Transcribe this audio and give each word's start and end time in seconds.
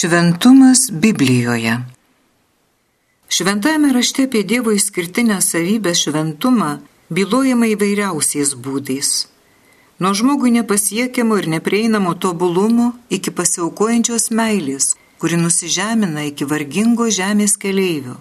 Šventumas 0.00 0.78
Biblijoje. 0.92 1.84
Šventajame 3.28 3.92
rašte 3.92 4.22
apie 4.22 4.42
Dievo 4.42 4.70
išskirtinę 4.72 5.38
savybę 5.42 5.94
šventumą 5.94 6.68
bylojama 7.10 7.66
įvairiausiais 7.74 8.52
būdais. 8.64 9.08
Nuo 9.98 10.12
žmogui 10.14 10.52
nepasiekiamo 10.54 11.38
ir 11.40 11.48
neprieinamo 11.54 12.14
tobulumo 12.14 12.86
iki 13.16 13.34
pasiaukojančios 13.38 14.30
meilės, 14.40 14.86
kuri 15.18 15.40
nusižemina 15.42 16.28
iki 16.30 16.46
vargingo 16.52 17.10
žemės 17.18 17.56
keleivio. 17.64 18.14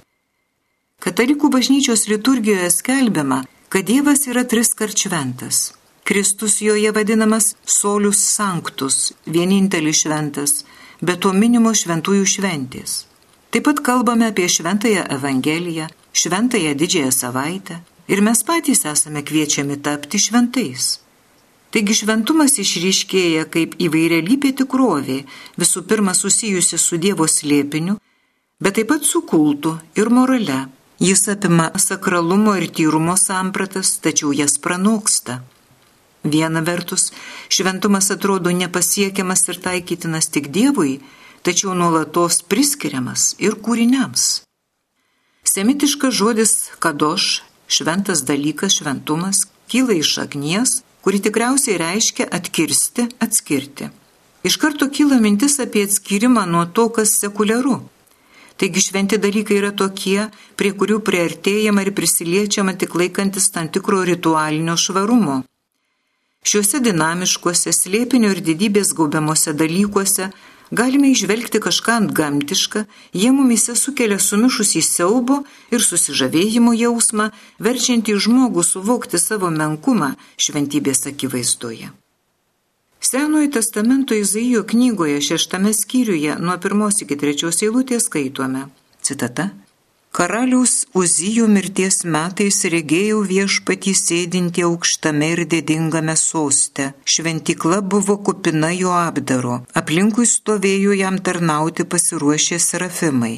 Katalikų 1.05 1.51
bažnyčios 1.57 2.07
liturgijoje 2.09 2.71
skelbiama, 2.79 3.43
kad 3.69 3.85
Dievas 3.85 4.25
yra 4.25 4.47
tris 4.49 4.73
kart 4.73 4.97
šventas. 4.97 5.77
Kristus 6.07 6.57
joje 6.61 6.89
vadinamas 6.91 7.53
Solius 7.65 8.25
Sanctus, 8.33 9.13
vienintelis 9.27 10.01
šventas 10.01 10.63
bet 11.01 11.21
to 11.25 11.33
minimo 11.33 11.73
šventųjų 11.73 12.25
šventės. 12.35 13.05
Taip 13.51 13.63
pat 13.67 13.81
kalbame 13.85 14.27
apie 14.31 14.47
šventąją 14.49 15.03
Evangeliją, 15.17 15.87
šventąją 16.13 16.73
didžiąją 16.75 17.11
savaitę 17.11 17.79
ir 18.07 18.21
mes 18.21 18.43
patys 18.43 18.85
esame 18.85 19.23
kviečiami 19.23 19.77
tapti 19.77 20.19
šventais. 20.19 20.99
Taigi 21.71 21.93
šventumas 21.99 22.55
išryškėja 22.63 23.43
kaip 23.51 23.75
įvairialypė 23.83 24.53
tikrovė, 24.61 25.17
visų 25.59 25.83
pirma 25.89 26.13
susijusi 26.15 26.79
su 26.79 26.97
Dievo 26.97 27.27
slėpiniu, 27.27 27.97
bet 28.63 28.79
taip 28.79 28.87
pat 28.93 29.03
su 29.03 29.21
kultu 29.27 29.75
ir 29.99 30.09
morale. 30.09 30.65
Jis 30.99 31.27
apima 31.29 31.67
sakralumo 31.77 32.55
ir 32.57 32.71
tyrumo 32.73 33.13
sampratas, 33.21 33.99
tačiau 34.01 34.31
jas 34.33 34.57
pranoksta. 34.57 35.43
Viena 36.33 36.61
vertus, 36.61 37.11
šventumas 37.49 38.11
atrodo 38.11 38.51
nepasiekiamas 38.51 39.47
ir 39.51 39.61
taikytinas 39.63 40.27
tik 40.33 40.49
Dievui, 40.55 40.99
tačiau 41.45 41.75
nuolatos 41.77 42.41
priskiriamas 42.51 43.35
ir 43.39 43.55
kūriniams. 43.63 44.25
Semitiškas 45.47 46.13
žodis 46.13 46.53
kadoš, 46.83 47.41
šventas 47.67 48.25
dalykas, 48.27 48.75
šventumas, 48.79 49.45
kyla 49.71 49.95
iš 50.01 50.17
agnies, 50.25 50.81
kuri 51.01 51.21
tikriausiai 51.23 51.77
reiškia 51.79 52.27
atkirsti, 52.37 53.07
atskirti. 53.23 53.87
Iš 54.43 54.57
karto 54.59 54.89
kyla 54.91 55.21
mintis 55.23 55.59
apie 55.63 55.85
atskirimą 55.87 56.43
nuo 56.51 56.65
to, 56.65 56.89
kas 56.95 57.15
sekuliaru. 57.21 57.79
Taigi 58.57 58.81
šventi 58.81 59.19
dalykai 59.21 59.59
yra 59.59 59.69
tokie, 59.71 60.27
prie 60.57 60.71
kurių 60.73 60.97
priartėjama 61.05 61.83
ir 61.85 61.91
prisiliečiama 61.97 62.73
tik 62.81 62.95
laikantis 62.97 63.51
tam 63.53 63.69
tikro 63.69 64.01
ritualinio 64.07 64.75
švarumo. 64.83 65.43
Šiuose 66.47 66.79
dinamiškuose 66.79 67.73
slėpinio 67.75 68.29
ir 68.31 68.39
didybės 68.45 68.93
gaubiamuose 68.95 69.51
dalykuose 69.57 70.29
galime 70.79 71.09
išvelgti 71.11 71.59
kažką 71.63 71.95
ant 72.01 72.13
gamtišką, 72.15 72.85
jie 73.11 73.31
mumise 73.35 73.75
sukelia 73.75 74.19
sumišusį 74.19 74.83
siaubo 74.83 75.41
ir 75.75 75.83
susižavėjimo 75.83 76.71
jausmą, 76.77 77.29
verčiantį 77.59 78.15
žmogų 78.23 78.63
suvokti 78.63 79.19
savo 79.19 79.51
menkumą 79.51 80.13
šventybės 80.39 81.07
akivaizdoje. 81.11 81.91
Senojo 83.03 83.51
testamento 83.59 84.15
Izaijo 84.15 84.63
knygoje 84.63 85.21
šeštame 85.21 85.75
skyriuje 85.75 86.39
nuo 86.39 86.57
pirmos 86.63 87.03
iki 87.03 87.19
trečios 87.19 87.61
eilutės 87.61 88.07
skaitome. 88.07 88.69
Citata. 89.03 89.51
Karaliaus 90.11 90.85
Uzijo 90.97 91.45
mirties 91.47 92.01
metais 92.15 92.57
regėjau 92.73 93.19
viešpatį 93.31 93.93
sėdinti 93.99 94.63
aukštame 94.65 95.29
ir 95.35 95.43
didingame 95.51 96.15
soste. 96.17 96.87
Šventikla 97.05 97.81
buvo 97.93 98.17
kupina 98.29 98.71
jo 98.73 98.95
apdaro, 98.95 99.59
aplinkui 99.81 100.25
stovėjo 100.25 100.97
jam 100.97 101.19
tarnauti 101.19 101.85
pasiruošę 101.85 102.59
serafimai. 102.69 103.35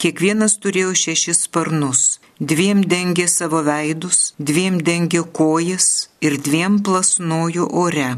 Kiekvienas 0.00 0.54
turėjo 0.62 0.94
šešis 0.96 1.42
sparnus, 1.46 2.04
dviem 2.40 2.78
dengė 2.92 3.26
savo 3.28 3.60
veidus, 3.66 4.20
dviem 4.38 4.78
dengė 4.80 5.26
kojas 5.38 5.88
ir 6.24 6.38
dviem 6.46 6.78
plasnojo 6.86 7.66
ore. 7.82 8.14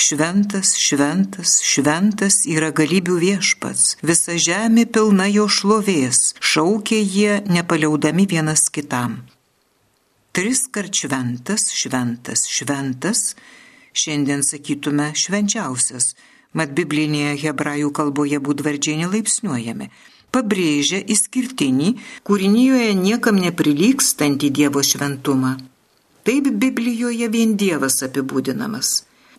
Šventas, 0.00 0.70
šventas, 0.80 1.58
šventas 1.60 2.38
yra 2.48 2.70
galybių 2.72 3.18
viešpats, 3.20 3.98
visa 4.00 4.32
žemė 4.40 4.86
pilna 4.88 5.26
jo 5.28 5.44
šlovės, 5.44 6.20
šaukė 6.40 7.00
jie 7.04 7.34
nepaliaudami 7.44 8.24
vienas 8.30 8.62
kitam. 8.72 9.18
Tris 10.32 10.62
kart 10.72 10.96
šventas, 10.96 11.66
šventas, 11.76 12.46
šventas, 12.48 13.20
šiandien 13.92 14.40
sakytume 14.46 15.10
švenčiausias, 15.24 16.14
mat 16.56 16.72
biblinėje 16.80 17.36
hebrajų 17.44 17.92
kalboje 18.00 18.40
būdvardžiai 18.48 19.02
nelaipsniuojami, 19.02 19.90
pabrėžia 20.32 21.02
išskirtinį, 21.12 21.92
kūrinyje 22.24 22.96
niekam 23.04 23.36
neprilykstantį 23.44 24.54
Dievo 24.62 24.80
šventumą. 24.80 25.58
Taip 26.24 26.50
Biblijoje 26.64 27.28
vien 27.36 27.56
Dievas 27.60 28.00
apibūdinamas 28.08 28.96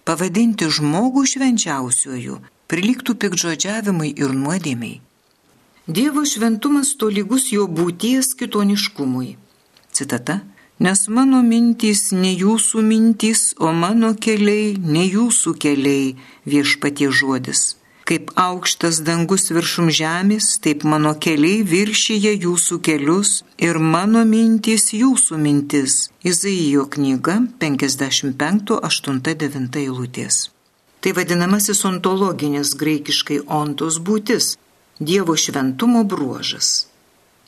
pavadinti 0.07 0.69
žmogų 0.77 1.25
švenčiausiuoju 1.33 2.39
priliktų 2.71 3.17
pikdžodžiavimui 3.21 4.13
ir 4.15 4.31
nuodėmiai. 4.31 5.01
Dievo 5.87 6.23
šventumas 6.29 6.93
tolygus 7.01 7.49
jo 7.51 7.67
būties 7.67 8.31
kitoniškumui. 8.39 9.35
Citata. 9.91 10.39
Nes 10.81 11.03
mano 11.13 11.41
mintys 11.45 12.09
ne 12.15 12.31
jūsų 12.33 12.81
mintys, 12.81 13.41
o 13.59 13.69
mano 13.69 14.15
keliai 14.17 14.77
ne 14.81 15.03
jūsų 15.05 15.53
keliai 15.61 16.15
viešpatie 16.49 17.11
žodis. 17.13 17.75
Kaip 18.11 18.27
aukštas 18.35 18.97
dangus 19.07 19.45
viršum 19.55 19.87
žemės, 19.95 20.59
taip 20.59 20.83
mano 20.83 21.15
keliai 21.25 21.63
viršyje 21.63 22.43
jūsų 22.43 22.83
kelius 22.83 23.47
ir 23.67 23.79
mano 23.93 24.25
mintys 24.27 24.91
jūsų 24.91 25.39
mintis. 25.39 26.11
Izaijo 26.19 26.91
knyga 26.91 27.39
55-8-9 27.61 29.79
eilutės. 29.83 30.51
Tai 30.99 31.11
vadinamasis 31.21 31.79
ontologinis 31.87 32.75
graikiškai 32.83 33.39
ontos 33.61 33.95
būtis- 34.09 34.45
Dievo 35.11 35.33
šventumo 35.45 36.01
bruožas. 36.03 36.67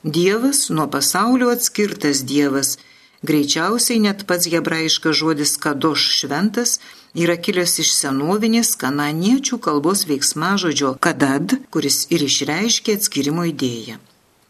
Dievas 0.04 0.70
nuo 0.70 0.88
pasaulio 0.88 1.50
atskirtas 1.58 2.24
Dievas, 2.24 2.78
greičiausiai 3.24 4.02
net 4.04 4.26
pats 4.28 4.50
hebrajiškas 4.52 5.16
žodis 5.22 5.56
kadoš 5.64 6.06
šventas 6.20 6.80
yra 7.14 7.36
kilęs 7.38 7.78
iš 7.84 7.94
senovinės 7.96 8.74
kananiečių 8.82 9.60
kalbos 9.64 10.06
veiksmažodžio 10.10 10.96
kadad, 11.04 11.58
kuris 11.74 12.06
ir 12.14 12.26
išreiškia 12.26 12.98
atskirimo 13.00 13.46
idėją. 13.50 14.00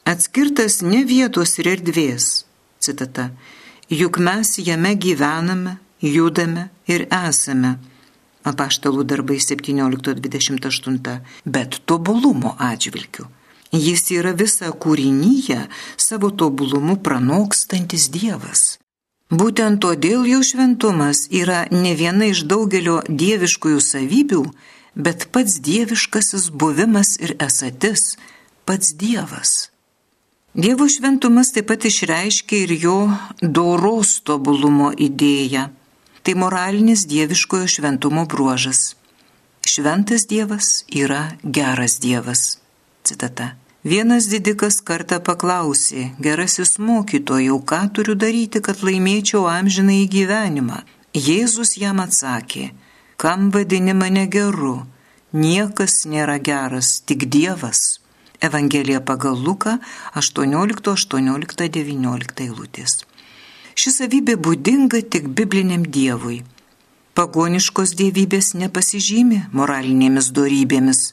Atskirtas 0.08 0.82
ne 0.84 1.04
vietos 1.08 1.58
ir 1.60 1.70
erdvės, 1.78 2.46
citata, 2.84 3.30
juk 3.90 4.20
mes 4.20 4.58
jame 4.60 4.96
gyvename, 5.00 5.78
judame 6.04 6.70
ir 6.88 7.08
esame. 7.08 7.78
Apaštalų 8.44 9.06
darbai 9.08 9.38
17.28, 9.40 11.14
bet 11.48 11.80
tobulumo 11.88 12.58
atžvilgiu. 12.60 13.30
Jis 13.74 14.12
yra 14.14 14.36
visa 14.38 14.70
kūrinyje 14.70 15.64
savo 15.98 16.30
tobulumu 16.30 17.00
pranokstantis 17.02 18.12
Dievas. 18.14 18.78
Būtent 19.34 19.82
todėl 19.82 20.28
jų 20.30 20.44
šventumas 20.46 21.26
yra 21.34 21.64
ne 21.74 21.96
viena 21.98 22.28
iš 22.30 22.44
daugelio 22.46 23.00
dieviškųjų 23.10 23.80
savybių, 23.82 24.44
bet 24.94 25.26
pats 25.34 25.58
dieviškasis 25.66 26.52
buvimas 26.54 27.16
ir 27.18 27.34
esatis, 27.42 28.14
pats 28.66 28.94
Dievas. 28.94 29.72
Dievo 30.54 30.86
šventumas 30.86 31.50
taip 31.56 31.72
pat 31.72 31.90
išreiškia 31.90 32.60
ir 32.68 32.76
jo 32.78 32.98
doros 33.42 34.20
tobulumo 34.22 34.92
idėją. 34.94 35.72
Tai 36.22 36.34
moralinis 36.38 37.08
dieviškojo 37.10 37.66
šventumo 37.68 38.28
bruožas. 38.30 38.94
Šventas 39.66 40.30
Dievas 40.30 40.86
yra 40.94 41.26
geras 41.42 41.98
Dievas. 41.98 42.60
Citata. 43.04 43.63
Vienas 43.84 44.30
didikas 44.32 44.78
kartą 44.80 45.18
paklausė, 45.20 46.16
gerasis 46.24 46.80
mokytojau, 46.80 47.60
ką 47.68 47.92
turiu 47.92 48.16
daryti, 48.16 48.64
kad 48.64 48.80
laimėčiau 48.80 49.44
amžiną 49.52 49.92
į 50.06 50.08
gyvenimą. 50.14 50.88
Jėzus 51.12 51.76
jam 51.76 52.00
atsakė, 52.00 52.72
kam 53.20 53.52
vadini 53.52 53.92
mane 53.94 54.28
geru, 54.32 54.88
niekas 55.36 56.08
nėra 56.08 56.40
geras, 56.40 57.04
tik 57.04 57.28
Dievas. 57.28 58.00
Evangelija 58.40 59.04
pagal 59.04 59.36
Luką 59.36 59.84
18-18-19 60.16 62.40
eilutės. 62.46 63.04
Ši 63.76 63.92
savybė 63.98 64.40
būdinga 64.48 65.04
tik 65.12 65.28
bibliniam 65.28 65.84
Dievui. 65.84 66.48
Pagoniškos 67.20 68.00
dievybės 68.00 68.56
nepasižymi 68.56 69.52
moralinėmis 69.52 70.32
dorybėmis 70.32 71.12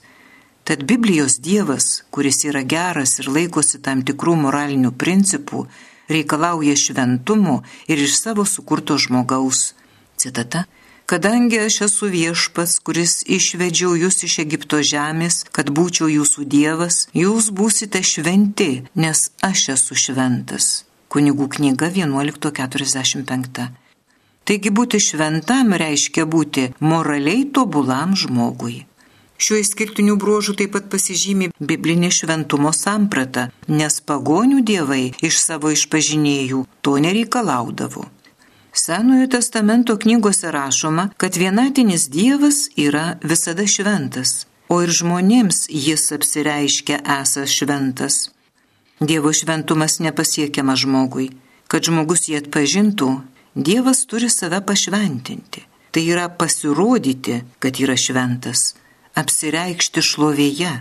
Tad 0.65 0.85
Biblijos 0.85 1.39
Dievas, 1.41 2.03
kuris 2.11 2.45
yra 2.45 2.63
geras 2.63 3.19
ir 3.19 3.31
laikosi 3.33 3.81
tam 3.83 4.03
tikrų 4.07 4.37
moralinių 4.45 4.93
principų, 4.93 5.65
reikalauja 6.11 6.77
šventumo 6.77 7.63
ir 7.89 8.03
iš 8.07 8.19
savo 8.21 8.45
sukurto 8.45 8.99
žmogaus. 8.99 9.75
Citata. 10.17 10.67
Kadangi 11.11 11.59
aš 11.59 11.81
esu 11.87 12.07
viešpats, 12.13 12.77
kuris 12.87 13.25
išvedžiau 13.27 13.97
jūs 13.99 14.21
iš 14.29 14.37
Egipto 14.45 14.79
žemės, 14.79 15.41
kad 15.51 15.73
būčiau 15.75 16.07
jūsų 16.07 16.45
dievas, 16.47 17.09
jūs 17.19 17.49
būsite 17.51 18.03
šventi, 18.07 18.85
nes 18.95 19.25
aš 19.43 19.65
esu 19.75 19.99
šventas. 19.99 20.69
Kunigų 21.11 21.49
knyga 21.57 21.91
11.45. 21.97 23.67
Taigi 24.47 24.71
būti 24.71 25.03
šventam 25.03 25.75
reiškia 25.83 26.29
būti 26.31 26.69
moraliai 26.79 27.43
tobulam 27.51 28.15
žmogui. 28.15 28.90
Šiuo 29.41 29.59
išskirtiniu 29.59 30.17
bruožu 30.21 30.53
taip 30.53 30.75
pat 30.77 30.89
pasižymi 30.93 31.47
biblinė 31.69 32.11
šventumo 32.13 32.75
samprata, 32.77 33.47
nes 33.73 33.95
pagonių 34.05 34.59
dievai 34.71 35.05
iš 35.29 35.39
savo 35.41 35.71
išpažinėjų 35.73 36.67
to 36.85 36.97
nereikalaudavo. 37.05 38.05
Senojo 38.73 39.27
testamento 39.27 39.97
knygose 40.03 40.51
rašoma, 40.53 41.09
kad 41.17 41.37
vienatinis 41.37 42.09
Dievas 42.13 42.69
yra 42.77 43.17
visada 43.23 43.65
šventas, 43.67 44.45
o 44.69 44.83
ir 44.85 44.93
žmonėms 44.99 45.65
jis 45.87 46.05
apsireiškia 46.19 47.01
esas 47.17 47.57
šventas. 47.57 48.19
Dievo 49.01 49.33
šventumas 49.33 49.99
nepasiekiamas 50.05 50.85
žmogui. 50.85 51.31
Kad 51.71 51.89
žmogus 51.89 52.29
jį 52.29 52.43
atpažintų, 52.43 53.11
Dievas 53.57 54.05
turi 54.05 54.29
save 54.29 54.61
pašventinti. 54.69 55.65
Tai 55.91 56.03
yra 56.07 56.29
pasirodyti, 56.29 57.41
kad 57.59 57.81
yra 57.83 57.97
šventas, 57.99 58.75
apsireikšti 59.19 60.05
šlovėje, 60.05 60.75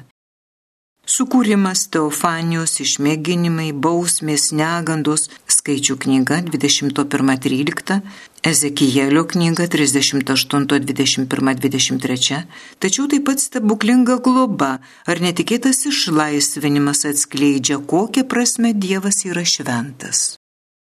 Sukūrimas 1.10 1.88
Teofanijos 1.90 2.76
išmėginimai, 2.84 3.72
bausmės, 3.74 4.52
negandos, 4.54 5.26
skaičių 5.50 5.98
knyga 6.04 6.38
21.13, 6.46 8.06
Ezekielio 8.46 9.26
knyga 9.32 9.66
38.21.23, 9.74 12.46
tačiau 12.78 13.10
taip 13.10 13.26
pat 13.26 13.42
stebuklinga 13.42 14.22
globa 14.22 14.78
ar 15.10 15.18
netikėtas 15.26 15.90
išlaisvinimas 15.90 17.10
atskleidžia, 17.10 17.82
kokią 17.90 18.30
prasme 18.30 18.78
Dievas 18.78 19.26
yra 19.26 19.42
šventas. 19.42 20.39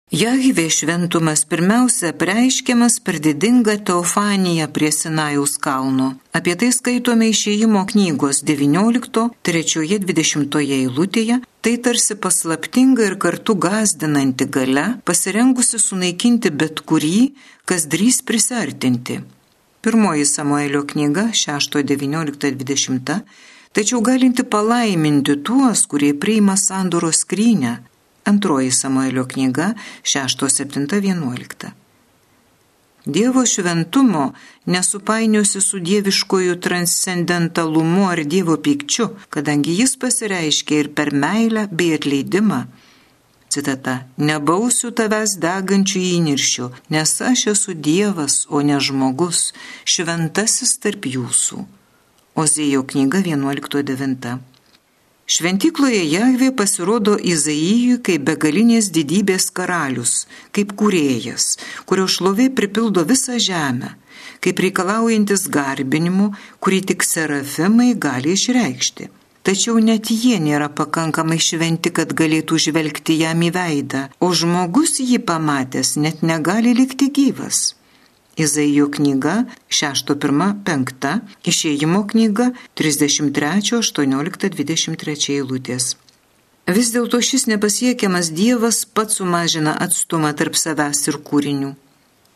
Jahvė 0.08 0.72
šventumas 0.72 1.42
pirmiausia 1.44 2.16
preiškiamas 2.16 3.04
per 3.04 3.20
didingą 3.20 3.76
teofaniją 3.84 4.72
prie 4.72 4.88
Sinajaus 4.96 5.60
kalno. 5.60 6.16
Apie 6.32 6.56
tai 6.56 6.72
skaitome 6.72 7.28
išėjimo 7.28 7.84
knygos 7.90 8.40
19.3.20 8.48 10.64
eilutėje. 10.64 11.44
Tai 11.60 11.76
tarsi 11.84 12.16
paslaptinga 12.16 13.04
ir 13.04 13.20
kartu 13.20 13.60
gazdinanti 13.60 14.48
gale, 14.48 15.04
pasirengusi 15.04 15.76
sunaikinti 15.76 16.56
bet 16.56 16.88
kurį, 16.88 17.36
kas 17.68 17.92
drys 17.92 18.24
prisartinti. 18.24 19.28
Pirmoji 19.84 20.24
Samuelio 20.24 20.88
knyga 20.88 21.36
6.19.20 21.36 23.28
tačiau 23.76 24.00
galinti 24.00 24.48
palaiminti 24.48 25.44
tuos, 25.44 25.84
kurie 25.84 26.16
priima 26.16 26.56
sandoro 26.56 27.12
skrynę 27.12 27.97
Antroji 28.28 28.72
Samuelio 28.72 29.26
knyga 29.26 29.74
6.7.11. 30.04 31.70
Dievo 33.08 33.46
šventumo 33.48 34.24
nesupainiosi 34.68 35.62
su 35.64 35.80
dieviškojų 35.80 36.58
transcendentalumu 36.60 38.10
ar 38.12 38.20
Dievo 38.28 38.58
pykčiu, 38.60 39.14
kadangi 39.32 39.78
jis 39.80 39.96
pasireiškia 40.02 40.82
ir 40.82 40.90
per 40.98 41.14
meilę 41.16 41.70
bei 41.72 41.96
atleidimą. 41.96 42.66
Citata. 43.48 43.96
Nebausiu 44.20 44.92
tavęs 44.92 45.38
degančių 45.40 46.04
įniršių, 46.18 46.68
nes 46.92 47.16
aš 47.30 47.46
esu 47.54 47.78
Dievas, 47.88 48.42
o 48.52 48.60
ne 48.60 48.82
žmogus, 48.84 49.54
šventasis 49.88 50.76
tarp 50.84 51.08
jūsų. 51.08 51.64
Ozėjo 52.36 52.84
knyga 52.92 53.24
11.9. 53.24 54.57
Šventykloje 55.28 56.06
Jahvė 56.08 56.54
pasirodo 56.56 57.18
Izaijui 57.20 57.98
kaip 58.08 58.22
begalinės 58.30 58.86
didybės 58.96 59.50
karalius, 59.58 60.22
kaip 60.56 60.72
kūrėjas, 60.80 61.48
kurio 61.84 62.06
šlovė 62.14 62.46
pripildo 62.56 63.04
visą 63.10 63.36
žemę, 63.36 63.90
kaip 64.40 64.62
reikalaujantis 64.64 65.44
garbinimu, 65.52 66.30
kurį 66.64 66.80
tik 66.94 67.04
serafimai 67.04 67.90
gali 68.08 68.38
išreikšti. 68.40 69.10
Tačiau 69.44 69.84
net 69.84 70.08
jie 70.16 70.40
nėra 70.44 70.72
pakankamai 70.80 71.42
šventi, 71.44 71.92
kad 71.92 72.16
galėtų 72.16 72.64
žvelgti 72.70 73.20
jam 73.20 73.44
į 73.44 73.52
veidą, 73.60 74.08
o 74.24 74.32
žmogus 74.32 75.02
jį 75.04 75.20
pamatęs 75.28 75.98
net 76.00 76.24
negali 76.24 76.72
likti 76.72 77.12
gyvas. 77.20 77.77
Izaijo 78.38 78.86
knyga 78.94 79.50
6.1.5, 79.74 81.22
išėjimo 81.52 82.02
knyga 82.12 82.46
33.18.23 82.78 85.34
eilutės. 85.40 85.86
Vis 86.68 86.92
dėlto 86.92 87.22
šis 87.24 87.48
nepasiekiamas 87.48 88.28
Dievas 88.36 88.84
pats 88.86 89.22
sumažina 89.22 89.74
atstumą 89.86 90.34
tarp 90.38 90.56
savęs 90.60 91.08
ir 91.08 91.16
kūrinių. 91.30 91.72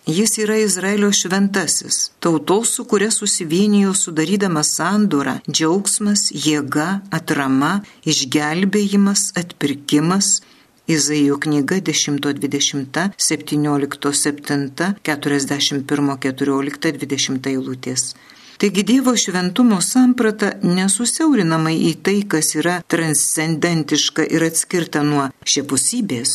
Jis 0.07 0.39
yra 0.41 0.55
Izraelio 0.57 1.11
šventasis, 1.13 2.09
tautos, 2.19 2.71
su 2.73 2.85
kuria 2.89 3.11
susivienijo 3.11 3.93
sudarydamas 3.93 4.71
sandorą, 4.79 5.35
džiaugsmas, 5.45 6.31
jėga, 6.33 7.01
atrama, 7.13 7.83
išgelbėjimas, 8.01 9.27
atpirkimas, 9.37 10.39
Izaijo 10.87 11.39
knyga 11.39 11.75
10.20, 11.75 13.09
17.7, 13.17 14.93
41.14.20 15.03 17.47
eilutės. 17.53 18.15
Taigi 18.61 18.83
Dievo 18.83 19.15
šventumo 19.17 19.79
samprata 19.81 20.51
nesusiaurinamai 20.61 21.73
į 21.89 21.93
tai, 22.05 22.19
kas 22.29 22.53
yra 22.59 22.75
transcendentiška 22.93 24.27
ir 24.29 24.45
atskirta 24.45 25.01
nuo 25.01 25.23
šiapusybės. 25.49 26.33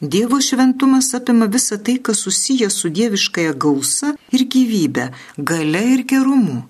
Dievo 0.00 0.40
šventumas 0.40 1.12
apima 1.14 1.46
visą 1.46 1.78
tai, 1.78 1.98
kas 2.02 2.24
susiję 2.24 2.70
su 2.70 2.88
dieviškąja 2.88 3.52
gausa 3.52 4.14
ir 4.32 4.46
gyvybė, 4.54 5.10
gale 5.36 5.82
ir 5.94 6.02
gerumu. 6.12 6.62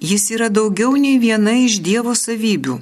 Jis 0.00 0.30
yra 0.30 0.48
daugiau 0.48 0.92
nei 0.94 1.18
viena 1.18 1.56
iš 1.56 1.80
Dievo 1.80 2.14
savybių. 2.14 2.76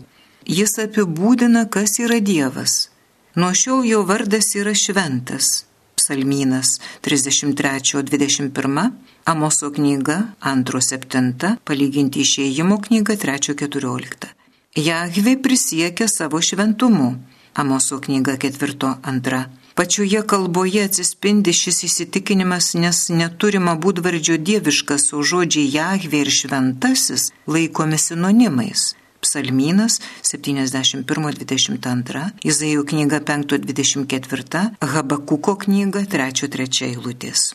Jis 0.44 0.74
apibūdina, 0.84 1.68
kas 1.70 2.00
yra 2.02 2.18
Dievas. 2.20 2.90
Nuo 3.34 3.54
šiol 3.54 3.82
jo 3.86 4.02
vardas 4.06 4.54
yra 4.54 4.74
šventas. 4.78 5.64
Psalmynas 5.98 6.68
33.21, 7.02 8.90
Amoso 9.24 9.70
knyga 9.74 10.18
2.7, 10.44 11.56
palyginti 11.66 12.22
išėjimo 12.22 12.78
knyga 12.86 13.18
3.14. 13.18 14.30
Jahve 14.76 15.36
prisiekia 15.42 16.08
savo 16.08 16.38
šventumu. 16.38 17.10
Amoso 17.54 17.98
knyga 17.98 18.38
4.2. 18.38 19.44
Pačioje 19.74 20.22
kalboje 20.22 20.86
atsispindi 20.86 21.52
šis 21.52 21.84
įsitikinimas, 21.90 22.74
nes 22.78 23.08
neturima 23.10 23.74
būdvardžio 23.74 24.38
dieviškas, 24.38 25.10
o 25.10 25.26
žodžiai 25.26 25.72
Jahve 25.74 26.22
ir 26.22 26.30
šventasis 26.30 27.32
laikomi 27.50 27.98
sinonimais 27.98 28.92
psalmynas 29.24 29.98
71-22, 30.22 32.28
Izaijo 32.44 32.86
knyga 32.92 33.24
5-24, 33.32 34.64
Habakuko 34.94 35.58
knyga 35.66 36.06
3-3 36.14 36.90
eilutės. 36.92 37.50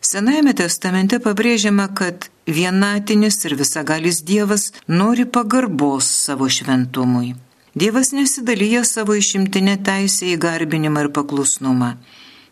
Senajame 0.00 0.54
testamente 0.54 1.18
pabrėžiama, 1.18 1.88
kad 1.98 2.28
vienatinis 2.46 3.42
ir 3.44 3.56
visagalis 3.58 4.22
Dievas 4.22 4.70
nori 4.86 5.26
pagarbos 5.26 6.06
savo 6.24 6.46
šventumui. 6.48 7.34
Dievas 7.74 8.12
nesidalyja 8.14 8.84
savo 8.86 9.16
išimtinę 9.18 9.74
teisę 9.86 10.30
į 10.32 10.38
garbinimą 10.44 11.04
ir 11.04 11.10
paklusnumą. 11.18 11.90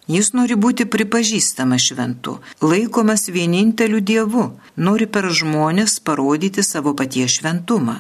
Jis 0.06 0.32
nori 0.38 0.54
būti 0.54 0.86
pripažįstamas 0.86 1.88
šventu, 1.88 2.36
laikomas 2.62 3.26
vieninteliu 3.36 4.02
Dievu, 4.10 4.44
nori 4.76 5.06
per 5.06 5.26
žmonės 5.40 5.98
parodyti 6.06 6.62
savo 6.62 6.94
paties 6.98 7.40
šventumą. 7.40 7.96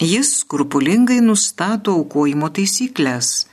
Jis 0.00 0.28
skrupulingai 0.40 1.18
nustato 1.18 1.90
aukojimo 1.98 2.46
taisyklės. 2.54 3.48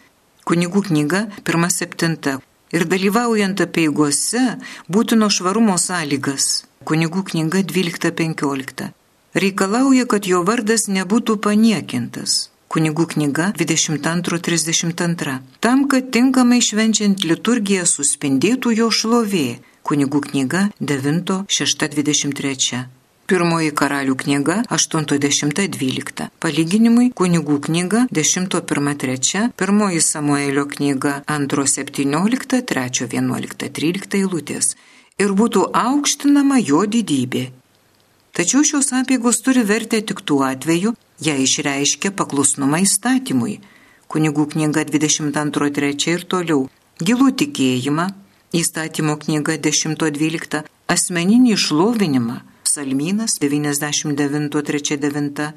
Kunigų 0.46 0.84
knyga 0.86 1.26
1.7. 1.42 2.36
Ir 2.78 2.84
dalyvaujant 2.86 3.64
apieigose 3.66 4.44
būtino 4.86 5.26
švarumo 5.34 5.74
sąlygas. 5.82 6.70
Kunigų 6.86 7.24
knyga 7.32 7.64
12.15. 7.66 8.94
Reikalauja, 9.34 10.06
kad 10.06 10.30
jo 10.30 10.44
vardas 10.46 10.86
nebūtų 10.86 11.42
paniekintas. 11.42 12.52
Kunigų 12.70 13.08
knyga 13.16 13.50
22.32. 13.58 15.40
Tam, 15.66 15.88
kad 15.90 16.14
tinkamai 16.14 16.62
švenčiant 16.62 17.26
liturgiją 17.26 17.90
suspindėtų 17.90 18.76
jo 18.84 18.92
šlovė. 18.94 19.48
Kunigų 19.82 20.22
knyga 20.30 20.70
9.6.23. 20.78 22.86
Pirmoji 23.26 23.72
karalių 23.74 24.14
knyga 24.22 24.56
80-12. 24.70 26.28
Palyginimui 26.44 27.08
kunigų 27.18 27.56
knyga 27.66 28.04
10-1-3, 28.14 29.42
pirmoji 29.58 30.02
Samuelio 30.06 30.68
knyga 30.70 31.16
2-17, 31.26 32.62
3-11-13 32.70 34.20
eilutės 34.22 34.76
ir 35.18 35.34
būtų 35.42 35.66
aukštinama 35.82 36.62
jo 36.68 36.84
didybė. 36.86 37.48
Tačiau 38.38 38.62
šios 38.62 38.94
apėgos 39.02 39.42
turi 39.42 39.66
vertę 39.66 40.06
tik 40.06 40.22
tuo 40.22 40.44
atveju, 40.46 40.94
jei 41.18 41.50
išreiškia 41.50 42.14
paklusnumą 42.14 42.86
įstatymui. 42.86 43.62
Kunigų 44.06 44.52
knyga 44.54 44.86
22.3 44.86 46.12
ir 46.14 46.30
toliau. 46.30 46.68
Gilų 47.02 47.34
tikėjimą, 47.42 48.12
įstatymo 48.54 49.18
knyga 49.18 49.58
10.12, 49.58 50.68
asmeninį 50.94 51.56
išlovinimą, 51.58 52.44
psalmynas 52.76 53.38
99.3.9. 53.40 55.54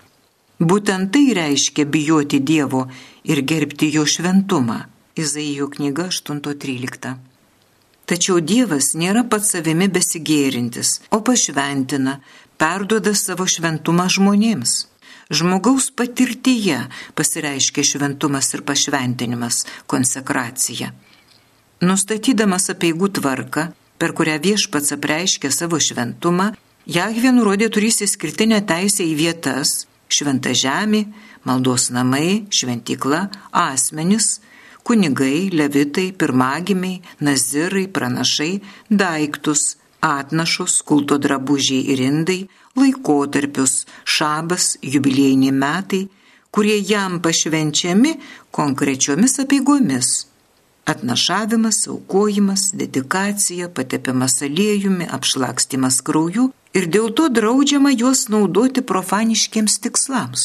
Būtent 0.62 1.10
tai 1.10 1.34
reiškia 1.34 1.82
bijoti 1.90 2.38
Dievo 2.38 2.86
ir 3.26 3.42
gerbti 3.42 3.90
jo 3.90 4.06
šventumą. 4.06 4.86
Izaijo 5.18 5.66
knyga 5.72 6.06
8.13. 6.12 7.16
Tačiau 8.06 8.38
Dievas 8.38 8.94
nėra 8.94 9.26
pats 9.26 9.50
savimi 9.56 9.88
besigėrintis, 9.90 11.02
o 11.10 11.18
pašventina, 11.26 12.22
perduoda 12.54 13.10
savo 13.18 13.50
šventumą 13.50 14.06
žmonėms. 14.14 14.86
Žmogaus 15.34 15.90
patirtyje 15.90 16.86
pasireiškia 17.18 17.82
šventumas 17.82 18.54
ir 18.54 18.62
pašventinimas, 18.62 19.66
konsekracija. 19.90 20.94
Nustatydamas 21.82 22.70
apieigų 22.70 23.10
tvarką, 23.18 23.74
per 23.98 24.14
kurią 24.14 24.38
viešpats 24.46 24.94
apreiškia 24.94 25.50
savo 25.50 25.82
šventumą, 25.82 26.54
Jahvė 26.88 27.34
nurodė 27.36 27.66
turys 27.68 27.98
įskirtinę 28.00 28.62
teisę 28.64 29.04
į 29.04 29.12
vietas- 29.18 29.84
šventa 30.16 30.54
žemė, 30.56 31.02
maldos 31.44 31.90
namai, 31.92 32.46
šventykla, 32.48 33.28
asmenis, 33.52 34.40
kunigai, 34.84 35.50
levitai, 35.52 36.14
pirmagimiai, 36.16 37.02
nazirai, 37.20 37.86
pranašai, 37.92 38.62
daiktus, 38.88 39.76
atnašus, 40.00 40.80
kulto 40.80 41.18
drabužiai 41.18 41.90
ir 41.92 41.98
indai, 42.10 42.48
laikotarpius, 42.74 43.84
šabas, 44.06 44.78
jubiliejiniai 44.80 45.52
metai, 45.52 46.08
kurie 46.50 46.78
jam 46.80 47.20
pašvenčiami 47.20 48.12
konkrečiomis 48.50 49.38
apeigomis 49.44 50.24
atnašavimas, 50.88 51.86
aukojimas, 51.88 52.70
dedikacija, 52.72 53.68
patepimas 53.68 54.42
aliejumi, 54.42 55.04
apšlakstimas 55.16 56.00
krauju 56.00 56.52
ir 56.78 56.84
dėl 56.94 57.08
to 57.18 57.24
draudžiama 57.38 57.90
juos 57.94 58.20
naudoti 58.32 58.80
profaniškiams 58.92 59.74
tikslams. 59.84 60.44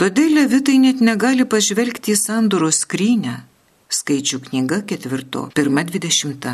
Todėl 0.00 0.30
levitai 0.40 0.76
net 0.82 0.98
negali 1.08 1.44
pažvelgti 1.46 2.08
į 2.14 2.16
sandoro 2.18 2.70
skrynę. 2.74 3.34
Skaičių 3.94 4.38
knyga 4.48 4.78
ketvirto, 4.90 5.40
pirma 5.54 5.82
dvidešimta. 5.86 6.52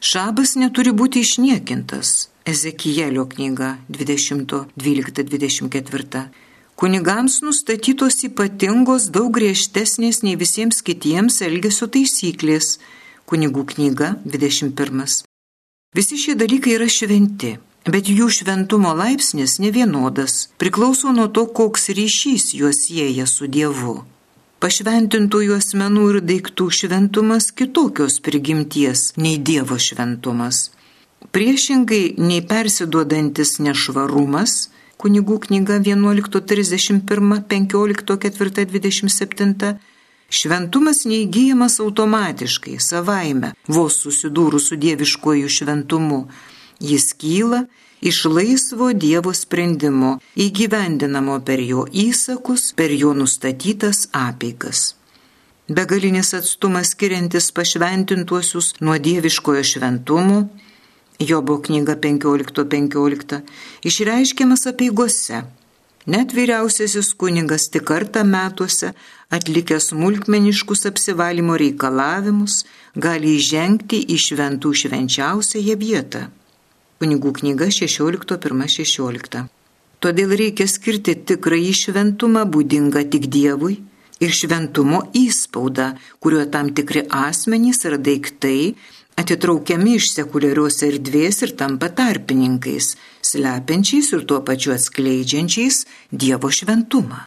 Šabas 0.00 0.56
neturi 0.56 0.96
būti 0.96 1.20
išniekintas. 1.20 2.32
Ezekielio 2.48 3.28
knyga 3.28 3.84
20.12.24. 3.92 6.24
Kunigams 6.80 7.44
nustatytos 7.44 8.24
ypatingos 8.24 9.12
daug 9.12 9.28
griežtesnės 9.36 10.24
nei 10.24 10.40
visiems 10.40 10.80
kitiems 10.86 11.44
elgesio 11.44 11.84
taisyklės. 11.92 12.80
Kunigų 13.28 13.68
knyga 13.74 14.16
21. 14.24 15.28
Visi 15.92 16.16
šie 16.22 16.34
dalykai 16.40 16.72
yra 16.78 16.88
šventi, 16.88 17.60
bet 17.86 18.08
jų 18.08 18.30
šventumo 18.32 18.94
laipsnis 18.96 19.58
nevienodas, 19.62 20.48
priklauso 20.60 21.12
nuo 21.16 21.28
to, 21.28 21.46
koks 21.46 21.88
ryšys 21.96 22.54
juos 22.54 22.76
sieja 22.86 23.26
su 23.26 23.46
Dievu. 23.46 24.04
Pašventintųjų 24.60 25.54
asmenų 25.56 26.10
ir 26.10 26.20
daiktų 26.20 26.68
šventumas 26.68 27.48
kitokios 27.56 28.20
prigimties 28.20 29.16
nei 29.16 29.40
Dievo 29.40 29.78
šventumas. 29.80 30.76
Priešingai 31.32 32.20
nei 32.20 32.44
persiduodantis 32.44 33.56
nešvarumas, 33.64 34.68
kunigų 35.00 35.40
knyga 35.46 35.80
11.31, 35.80 37.00
15.4.27. 37.48 39.80
Šventumas 40.30 41.02
neįgyjamas 41.10 41.80
automatiškai, 41.82 42.78
savaime, 42.78 43.50
vos 43.66 43.98
susidūrus 44.04 44.70
su 44.70 44.78
dieviškojų 44.78 45.48
šventumu. 45.50 46.30
Jis 46.80 47.12
kyla 47.20 47.64
iš 48.00 48.24
laisvo 48.24 48.92
Dievo 48.92 49.34
sprendimo, 49.36 50.16
įgyvendinamo 50.36 51.36
per 51.44 51.60
jo 51.60 51.84
įsakus, 51.92 52.72
per 52.72 52.90
jo 52.90 53.12
nustatytas 53.14 54.08
apeigas. 54.16 54.94
Begalinis 55.68 56.32
atstumas 56.34 56.94
skiriantis 56.96 57.52
pašventintuosius 57.54 58.74
nuo 58.80 58.96
dieviškojo 58.98 59.62
šventumo 59.62 60.40
Jobo 61.20 61.58
knyga 61.62 61.96
15.15 61.96 62.64
15, 62.64 63.40
išreiškiamas 63.84 64.66
apieigose. 64.66 65.42
Net 66.06 66.32
vyriausiasis 66.32 67.12
kuningas 67.20 67.68
tik 67.68 67.84
kartą 67.90 68.22
metuose, 68.24 68.94
atlikęs 69.28 69.90
smulkmeniškus 69.92 70.86
apsivalymo 70.88 71.58
reikalavimus, 71.60 72.62
gali 72.96 73.36
įžengti 73.36 74.00
į 74.14 74.16
šventų 74.26 74.72
švenčiausiąją 74.82 75.76
vietą. 75.84 76.22
Kunigų 77.00 77.30
knyga 77.38 77.70
16.1.16. 77.72 79.44
Todėl 80.04 80.34
reikia 80.36 80.66
skirti 80.68 81.14
tikrąjį 81.30 81.70
šventumą 81.78 82.42
būdingą 82.52 83.06
tik 83.14 83.24
Dievui 83.32 83.78
ir 84.20 84.34
šventumo 84.36 85.00
įspaudą, 85.16 85.94
kuriuo 86.20 86.44
tam 86.52 86.68
tikri 86.76 87.06
asmenys 87.08 87.80
ir 87.88 87.96
daiktai 88.04 88.74
atitraukiami 89.16 89.96
iš 89.96 90.10
sekuliarios 90.12 90.82
erdvės 90.84 91.40
ir 91.46 91.56
tampa 91.56 91.88
tarpininkais, 91.88 92.92
slepiančiais 93.30 94.12
ir 94.12 94.28
tuo 94.28 94.42
pačiu 94.44 94.76
atskleidžiančiais 94.76 95.86
Dievo 96.12 96.52
šventumą. 96.52 97.24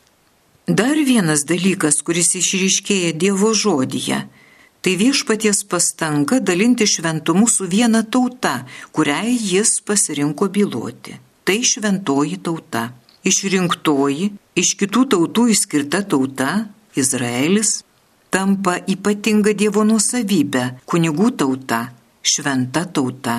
Dar 0.69 1.01
vienas 1.09 1.47
dalykas, 1.49 2.03
kuris 2.05 2.35
išryškėja 2.37 3.17
Dievo 3.17 3.55
žodyje, 3.57 4.21
tai 4.83 4.97
viešpaties 4.99 5.63
pastanga 5.71 6.39
dalinti 6.39 6.85
šventumu 6.87 7.47
su 7.47 7.63
viena 7.71 8.01
tauta, 8.03 8.65
kuriai 8.91 9.37
jis 9.39 9.79
pasirinko 9.87 10.49
byloti. 10.51 11.15
Tai 11.43 11.59
šventoji 11.63 12.37
tauta. 12.43 12.89
Išrinktoji, 13.23 14.25
iš 14.59 14.73
kitų 14.79 15.05
tautų 15.13 15.45
išskirta 15.53 16.01
tauta, 16.11 16.49
Izraelis, 16.99 17.85
tampa 18.27 18.75
ypatinga 18.83 19.53
Dievo 19.55 19.85
nusavybė, 19.87 20.65
kunigų 20.83 21.29
tauta, 21.39 21.79
šventa 22.19 22.83
tauta. 22.83 23.37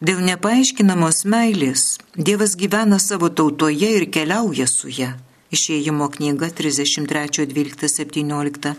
Dėl 0.00 0.24
nepaaiškinamos 0.24 1.26
meilės 1.28 1.84
Dievas 2.16 2.56
gyvena 2.56 2.96
savo 2.96 3.28
tautoje 3.28 3.92
ir 3.98 4.08
keliauja 4.08 4.66
su 4.70 4.88
ją. 4.88 5.12
Išėjimo 5.54 6.06
knyga 6.16 6.46
33.12.17 6.58 8.74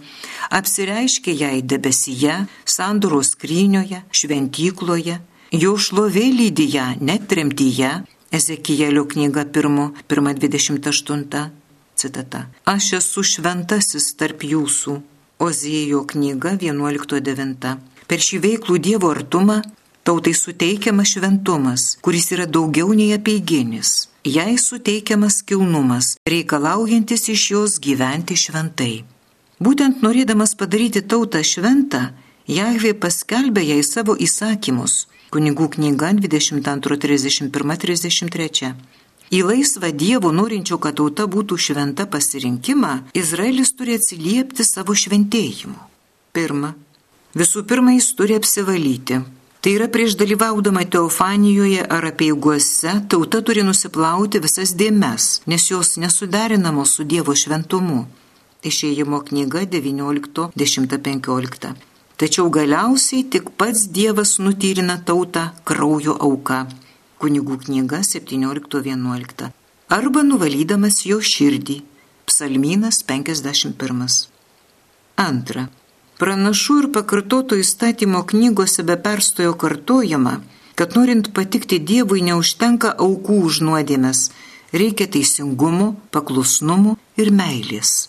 apsireiškia 0.59 1.33
jai 1.41 1.59
debesyje, 1.61 2.35
sandoros 2.65 3.27
skrynioje, 3.35 3.99
šventykloje, 4.11 5.15
jo 5.63 5.71
šlovė 5.77 6.25
lydi 6.39 6.65
ją 6.75 6.87
net 6.99 7.21
tremtyje, 7.31 7.91
Ezekielio 8.35 9.05
knyga 9.07 9.45
1.28 9.45 11.49
citata. 11.95 12.45
Aš 12.65 12.93
esu 12.99 13.23
šventasis 13.23 14.15
tarp 14.19 14.43
jūsų, 14.43 15.01
Ozėjo 15.45 16.01
knyga 16.07 16.55
11.9. 16.59 17.71
Per 18.07 18.19
šį 18.23 18.37
veiklų 18.43 18.77
Dievo 18.79 19.09
artumą 19.11 19.61
tautai 20.07 20.33
suteikiamas 20.37 21.11
šventumas, 21.15 21.87
kuris 22.05 22.31
yra 22.35 22.45
daugiau 22.47 22.93
nei 22.95 23.11
apieiginis. 23.15 24.07
Jai 24.25 24.57
suteikiamas 24.57 25.43
kilnumas, 25.45 26.17
reikalaujantis 26.25 27.29
iš 27.29 27.51
jos 27.51 27.79
gyventi 27.79 28.33
šventai. 28.33 29.05
Būtent 29.61 30.01
norėdamas 30.01 30.57
padaryti 30.57 31.05
tautą 31.05 31.45
šventą, 31.45 32.09
Jahvė 32.49 32.97
paskelbė 32.97 33.61
jai 33.65 33.83
savo 33.85 34.15
įsakymus. 34.17 35.07
Kunigų 35.33 35.69
knyga 35.77 36.13
22.31.33. 36.17 38.73
Į 39.29 39.43
laisvą 39.45 39.91
Dievo 39.93 40.31
norinčio, 40.33 40.77
kad 40.81 40.97
tauta 40.97 41.29
būtų 41.29 41.57
šventa 41.57 42.05
pasirinkimą, 42.09 42.99
Izraelis 43.17 43.73
turi 43.77 43.95
atsiliepti 43.97 44.63
savo 44.65 44.93
šventėjimu. 44.93 45.79
Pirma. 46.33 46.73
Visų 47.37 47.65
pirma, 47.69 47.91
jis 47.97 48.13
turi 48.17 48.33
apsivalyti. 48.37 49.21
Tai 49.65 49.73
yra 49.73 49.87
prieš 49.89 50.13
dalyvaudama 50.13 50.85
teofanijoje 50.85 51.81
ar 51.89 52.05
apieiguose, 52.05 52.91
tauta 53.09 53.39
turi 53.41 53.63
nusiplauti 53.65 54.37
visas 54.43 54.75
dėmes, 54.77 55.41
nes 55.49 55.63
jos 55.71 55.97
nesuderinamos 55.97 56.91
su 56.93 57.01
Dievo 57.09 57.33
šventumu. 57.33 58.05
Išėjimo 58.61 59.25
knyga 59.25 59.65
19.10.15. 59.71 61.73
Tačiau 62.21 62.45
galiausiai 62.53 63.25
tik 63.25 63.49
pats 63.57 63.89
Dievas 63.89 64.37
nutyrina 64.37 65.01
tautą 65.01 65.49
kraujo 65.65 66.13
auka 66.27 66.69
kunigų 67.25 67.57
knyga 67.65 68.03
17.11. 68.05 69.49
Arba 69.97 70.21
nuvalydamas 70.29 71.01
jo 71.09 71.17
širdį. 71.33 71.79
Psalmynas 72.29 73.01
51. 73.09 73.73
Antra. 75.25 75.65
Pranašų 76.15 76.75
ir 76.79 76.85
pakartoto 76.95 77.57
įstatymo 77.59 78.21
knygose 78.31 78.83
be 78.87 78.95
perstojo 78.95 79.53
kartojama, 79.59 80.37
kad 80.79 80.95
norint 80.95 81.33
patikti 81.35 81.79
Dievui 81.91 82.21
neužtenka 82.23 82.93
aukų 83.05 83.39
už 83.49 83.59
nuodėmes, 83.67 84.29
reikia 84.71 85.07
teisingumo, 85.11 85.89
paklusnumo 86.15 86.95
ir 87.19 87.31
meilės. 87.35 88.07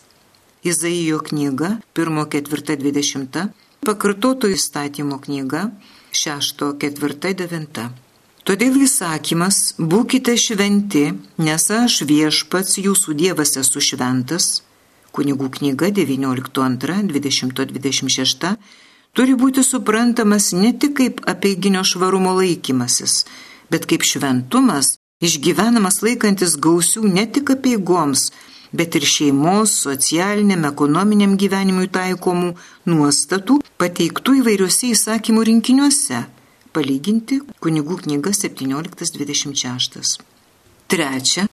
Izaijo 0.62 1.18
knyga 1.26 1.76
1.4.20, 1.98 3.48
pakartoto 3.86 4.50
įstatymo 4.54 5.18
knyga 5.26 5.70
6.4.9. 6.14 7.86
Todėl 8.46 8.78
įsakymas 8.86 9.74
būkite 9.78 10.36
šventi, 10.38 11.08
nes 11.42 11.64
aš 11.74 12.04
viešpats 12.06 12.78
jūsų 12.78 13.18
dievas 13.18 13.56
esu 13.58 13.82
šventas, 13.82 14.60
kunigų 15.16 15.48
knyga 15.58 15.88
19.2.20.26 15.96 18.56
turi 19.16 19.34
būti 19.40 19.60
suprantamas 19.64 20.52
ne 20.52 20.76
tik 20.76 20.92
kaip 21.00 21.24
apeiginio 21.32 21.82
švarumo 21.90 22.32
laikymasis, 22.36 23.24
bet 23.72 23.82
kaip 23.88 24.02
šventumas, 24.04 25.00
išgyvenamas 25.24 26.04
laikantis 26.04 26.60
gausių 26.60 27.08
ne 27.08 27.24
tik 27.32 27.56
apieigoms, 27.56 28.28
bet 28.76 28.96
ir 28.98 29.04
šeimos, 29.08 29.72
socialiniam, 29.86 30.66
ekonominiam 30.68 31.36
gyvenimui 31.40 31.88
taikomų 31.92 32.52
nuostatų 32.92 33.60
pateiktų 33.80 34.30
įvairiuose 34.42 34.92
įsakymų 34.92 35.40
rinkiniuose. 35.50 36.24
Palyginti 36.76 37.40
kunigų 37.64 38.02
knyga 38.04 38.30
17.26. 38.36 40.18
Trečia. 40.92 41.48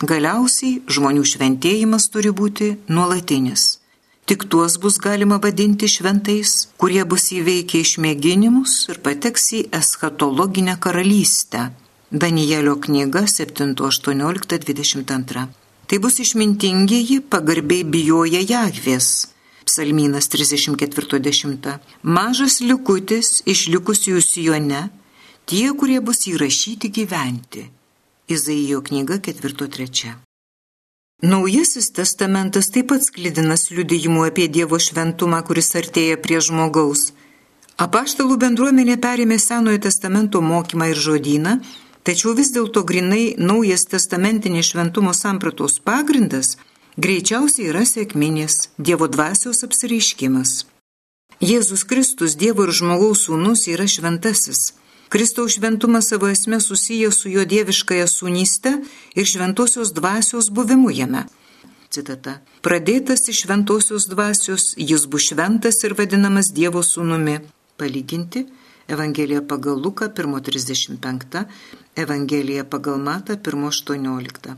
Galiausiai 0.00 0.80
žmonių 0.88 1.20
šventėjimas 1.28 2.08
turi 2.08 2.32
būti 2.32 2.80
nuolatinis. 2.88 3.84
Tik 4.24 4.48
tuos 4.48 4.80
bus 4.80 4.96
galima 4.96 5.36
vadinti 5.44 5.84
šventais, 5.92 6.72
kurie 6.80 7.04
bus 7.04 7.28
įveikę 7.36 7.84
išmėginimus 7.84 8.88
ir 8.88 8.96
pateks 9.04 9.52
į 9.58 9.60
eschatologinę 9.76 10.80
karalystę. 10.80 11.76
Danielio 12.10 12.80
knyga 12.80 13.28
7.18.22. 13.28 15.46
Tai 15.86 15.98
bus 15.98 16.18
išmintingieji, 16.24 17.20
pagarbiai 17.20 17.84
bijoja 17.84 18.40
Jahvės. 18.40 19.28
Psalmynas 19.68 20.28
34.10. 20.32 21.76
Mažas 22.02 22.60
likutis 22.64 23.42
išlikusiųjų 23.44 24.20
Sijone, 24.24 24.88
tie, 25.44 25.68
kurie 25.76 26.00
bus 26.00 26.24
įrašyti 26.32 26.88
gyventi. 26.88 27.79
Izaijo 28.30 28.80
knyga 28.82 29.18
4.3. 29.18 30.12
Naujasis 31.22 31.90
testamentas 31.92 32.70
taip 32.70 32.86
pat 32.88 33.02
sklidinas 33.02 33.70
liudijimu 33.70 34.22
apie 34.28 34.46
Dievo 34.48 34.78
šventumą, 34.78 35.40
kuris 35.48 35.74
artėja 35.80 36.16
prie 36.22 36.38
žmogaus. 36.46 37.10
Apaštalų 37.86 38.38
bendruomenė 38.44 38.96
perėmė 39.02 39.40
Senojo 39.42 39.82
testamento 39.86 40.40
mokymą 40.40 40.92
ir 40.92 41.02
žodyną, 41.06 41.58
tačiau 42.06 42.36
vis 42.38 42.54
dėlto 42.54 42.84
grinai 42.86 43.34
naujas 43.50 43.88
testamentinis 43.90 44.70
šventumo 44.70 45.12
sampratos 45.22 45.80
pagrindas 45.90 46.54
greičiausiai 46.96 47.72
yra 47.74 47.82
sėkminės 47.82 48.70
Dievo 48.78 49.10
dvasios 49.10 49.64
apsireiškimas. 49.66 50.60
Jėzus 51.40 51.82
Kristus, 51.82 52.38
Dievo 52.38 52.68
ir 52.68 52.76
žmogaus 52.78 53.26
sūnus, 53.26 53.66
yra 53.74 53.90
šventasis 53.90 54.70
Kristaus 55.10 55.56
šventumas 55.56 56.06
savo 56.12 56.28
esmė 56.30 56.60
susijęs 56.62 57.16
su 57.22 57.30
jo 57.32 57.42
dieviškąją 57.52 58.06
sūnyste 58.06 58.70
ir 59.18 59.26
šventosios 59.26 59.90
dvasios 59.96 60.50
buvimu 60.54 60.92
jame. 60.94 61.24
Citata. 61.90 62.36
Pradėtas 62.62 63.24
iš 63.32 63.40
šventosios 63.42 64.06
dvasios, 64.06 64.68
jis 64.78 65.08
bus 65.10 65.26
šventas 65.32 65.82
ir 65.82 65.96
vadinamas 65.98 66.52
Dievo 66.54 66.84
sūnumi. 66.86 67.40
Palyginti 67.80 68.44
Evangelija 68.86 69.42
pagal 69.42 69.80
Luką 69.82 70.06
1.35, 70.14 71.42
Evangelija 71.96 72.64
pagal 72.64 73.02
Matą 73.02 73.34
1.18. 73.34 74.54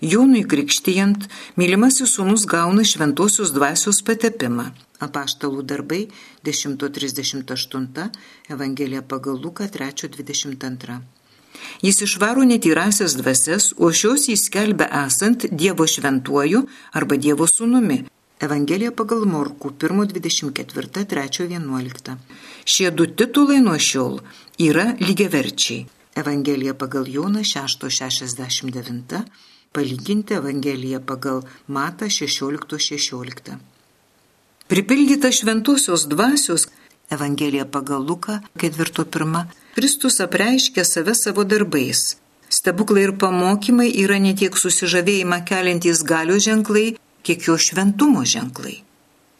Jonui 0.00 0.44
krikštijant, 0.46 1.26
mylimasis 1.58 2.14
sūnus 2.14 2.46
gauna 2.46 2.86
šventosios 2.86 3.50
dvasios 3.58 4.02
patepimą. 4.06 4.70
Apaštalų 5.00 5.62
darbai 5.64 6.02
10.38, 6.44 8.10
Evangelija 8.52 9.02
pagal 9.02 9.40
Luką 9.40 9.68
3.22. 9.72 11.00
Jis 11.82 12.00
išvaro 12.06 12.44
netyrasias 12.44 13.16
dvasias, 13.16 13.72
o 13.76 13.90
šios 13.92 14.28
jis 14.28 14.44
skelbia 14.48 14.88
esant 15.06 15.46
Dievo 15.50 15.86
šventuoju 15.88 16.66
arba 17.00 17.16
Dievo 17.16 17.48
sūnumi. 17.48 18.02
Evangelija 18.40 18.92
pagal 18.96 19.24
Morku 19.28 19.70
1.24, 19.70 21.04
3.11. 21.14 22.14
Šie 22.64 22.90
du 22.90 23.06
titulai 23.06 23.58
nuo 23.64 23.78
šiol 23.78 24.20
yra 24.68 24.86
lygiaverčiai. 25.00 25.82
Evangelija 26.20 26.74
pagal 26.74 27.08
Joną 27.08 27.42
6.69, 27.54 29.20
palyginti 29.72 30.40
Evangeliją 30.40 31.04
pagal 31.12 31.44
Matą 31.68 32.08
16.16. 32.20 32.80
16. 32.88 33.79
Pripildyta 34.70 35.32
šventosios 35.32 36.06
dvasios 36.08 36.68
Evangelija 37.10 37.64
pagal 37.64 38.02
Luką 38.06 38.38
4.1. 38.54 39.44
Kristus 39.74 40.20
apreiškia 40.20 40.84
save 40.84 41.14
savo 41.14 41.44
darbais. 41.44 42.16
Stebuklai 42.48 43.02
ir 43.02 43.12
pamokymai 43.18 43.88
yra 44.02 44.18
ne 44.22 44.30
tiek 44.38 44.54
susižavėjimą 44.62 45.38
keliantys 45.48 46.04
galio 46.06 46.36
ženklai, 46.38 46.84
kiek 47.26 47.48
jo 47.48 47.56
šventumo 47.58 48.22
ženklai. 48.34 48.76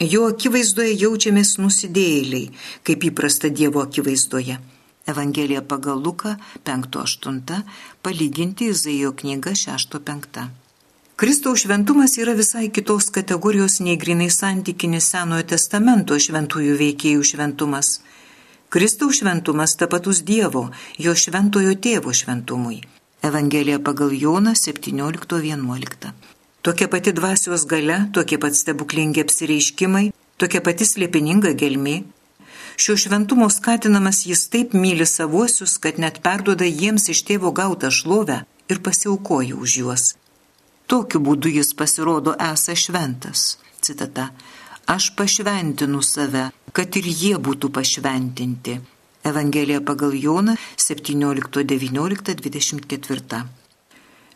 Jo 0.02 0.24
akivaizdoje 0.32 0.96
jaučiamės 1.04 1.52
nusidėjėliai, 1.62 2.48
kaip 2.82 3.06
įprasta 3.10 3.52
Dievo 3.54 3.84
akivaizdoje. 3.86 4.56
Evangelija 5.14 5.62
pagal 5.62 6.02
Luką 6.08 6.34
5.8 6.66 7.62
palyginti 8.02 8.72
Izaijo 8.74 9.14
knyga 9.22 9.54
6.5. 9.62 10.59
Kristaus 11.20 11.61
šventumas 11.61 12.14
yra 12.16 12.33
visai 12.33 12.70
kitos 12.72 13.11
kategorijos 13.12 13.74
nei 13.85 13.96
grinai 14.00 14.30
santykinis 14.33 15.09
Senojo 15.12 15.44
testamento 15.50 16.16
šventųjų 16.16 16.76
veikėjų 16.78 17.24
šventumas. 17.30 17.88
Kristaus 18.72 19.18
šventumas 19.18 19.74
tapatus 19.76 20.22
Dievo, 20.30 20.62
jo 20.96 21.12
šventojo 21.12 21.74
tėvo 21.87 22.14
šventumui. 22.16 22.78
Evangelija 23.20 23.83
pagal 23.88 24.14
Joną 24.16 24.54
17.11. 24.56 26.09
Tokia 26.64 26.88
pati 26.88 27.12
dvasios 27.12 27.66
gale, 27.68 27.98
tokie 28.16 28.38
pat 28.40 28.56
stebuklingi 28.56 29.20
apsireiškimai, 29.20 30.06
tokia 30.40 30.64
pati 30.64 30.88
slėpininga 30.88 31.52
gelmi. 31.52 31.98
Šio 32.80 32.96
šventumo 32.96 33.50
skatinamas 33.52 34.22
jis 34.24 34.46
taip 34.48 34.72
myli 34.72 35.04
savuosius, 35.04 35.76
kad 35.85 36.00
net 36.00 36.22
perduoda 36.24 36.64
jiems 36.64 37.11
iš 37.12 37.26
tėvo 37.28 37.52
gautą 37.52 37.92
šlovę 37.92 38.40
ir 38.72 38.80
pasiaukoja 38.80 39.61
už 39.61 39.78
juos. 39.83 40.09
Tokiu 40.90 41.20
būdu 41.22 41.46
jis 41.55 41.70
pasirodo 41.79 42.35
esą 42.42 42.74
šventas. 42.74 43.62
Citata. 43.81 44.35
Aš 44.90 45.14
pašventinu 45.14 46.03
save, 46.03 46.50
kad 46.74 46.90
ir 46.98 47.07
jie 47.07 47.38
būtų 47.38 47.70
pašventinti. 47.76 48.81
Evangelija 49.31 49.79
pagal 49.87 50.11
Joną 50.18 50.59
17.19.24. 50.74 53.46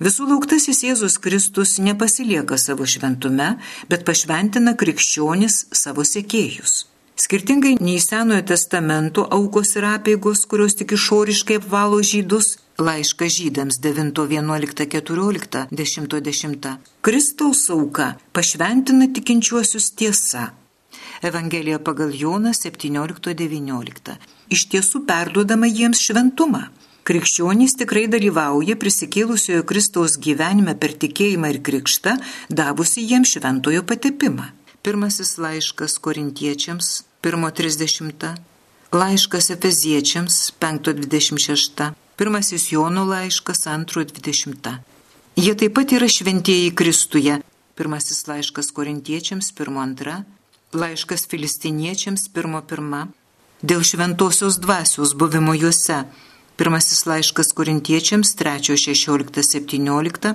Visų 0.04 0.22
lauktasis 0.30 0.82
Jėzus 0.86 1.18
Kristus 1.18 1.78
nepasilieka 1.82 2.54
savo 2.58 2.86
šventume, 2.86 3.58
bet 3.90 4.06
pašventina 4.06 4.74
krikščionis 4.78 5.66
savo 5.74 6.04
sekėjus. 6.06 6.93
Skirtingai 7.16 7.76
nei 7.80 8.00
Senojo 8.00 8.42
testamento 8.42 9.22
aukos 9.30 9.76
ir 9.78 9.84
apėgos, 9.86 10.40
kurios 10.50 10.74
tik 10.74 10.96
išoriškai 10.96 11.60
apvalo 11.60 12.00
žydus, 12.02 12.56
laišką 12.82 13.28
žydams 13.30 13.78
9.11.14, 13.84 15.68
10.10. 15.70 16.66
Kristaus 17.06 17.70
auka 17.70 18.08
pašventina 18.34 19.06
tikinčiuosius 19.14 19.92
tiesa. 19.94 20.48
Evangelija 21.22 21.78
pagal 21.78 22.10
Joną 22.18 22.50
17.19. 22.50 24.18
Iš 24.50 24.66
tiesų 24.74 25.04
perduodama 25.06 25.70
jiems 25.70 26.02
šventumą. 26.02 26.64
Krikščionys 27.06 27.78
tikrai 27.78 28.08
dalyvauja 28.10 28.74
prisikėlusiojo 28.80 29.62
Kristaus 29.70 30.18
gyvenime 30.18 30.74
per 30.74 30.98
tikėjimą 30.98 31.54
ir 31.54 31.62
krikštą, 31.62 32.18
davusi 32.50 33.06
jiems 33.06 33.36
šventojo 33.36 33.86
patepimą. 33.86 34.50
Pirmasis 34.84 35.38
laiškas 35.38 35.94
korintiečiams 35.98 36.88
1.30, 37.22 38.24
laiškas 38.92 39.46
efeziečiams 39.54 40.52
5.26, 40.60 41.92
pirmasis 42.16 42.66
Jono 42.72 43.06
laiškas 43.08 43.64
2.20. 43.64 44.74
Jie 45.40 45.54
taip 45.56 45.74
pat 45.80 45.96
yra 45.96 46.08
šventieji 46.16 46.74
Kristuje. 46.76 47.38
Pirmasis 47.74 48.28
laiškas 48.28 48.68
korintiečiams 48.76 49.54
1.2, 49.56 50.20
laiškas 50.76 51.28
filistiniečiams 51.32 52.28
1.1. 52.36 53.08
Dėl 53.64 53.88
šventosios 53.88 54.60
dvasios 54.60 55.16
buvimo 55.16 55.56
juose. 55.56 56.02
Pirmasis 56.60 57.06
laiškas 57.08 57.56
korintiečiams 57.56 58.36
3.16.17, 58.36 60.34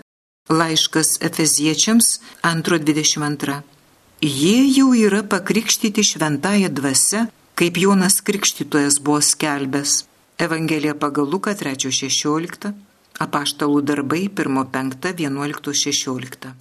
laiškas 0.49 1.19
efeziečiams 1.21 2.15
2.22. 2.41 3.78
Jie 4.19 4.67
jau 4.75 4.91
yra 4.93 5.23
pakrikštyti 5.23 6.03
šventąją 6.03 6.69
dvasę, 6.69 7.27
kaip 7.55 7.77
Jonas 7.77 8.21
Krikštytojas 8.21 8.99
buvo 8.99 9.21
skelbęs. 9.21 10.05
Evangelija 10.37 10.95
pagal 10.95 11.25
Luką 11.31 11.51
3.16, 11.55 12.71
apaštalų 13.19 13.81
darbai 13.81 14.27
1.5.11.16. 14.27 16.51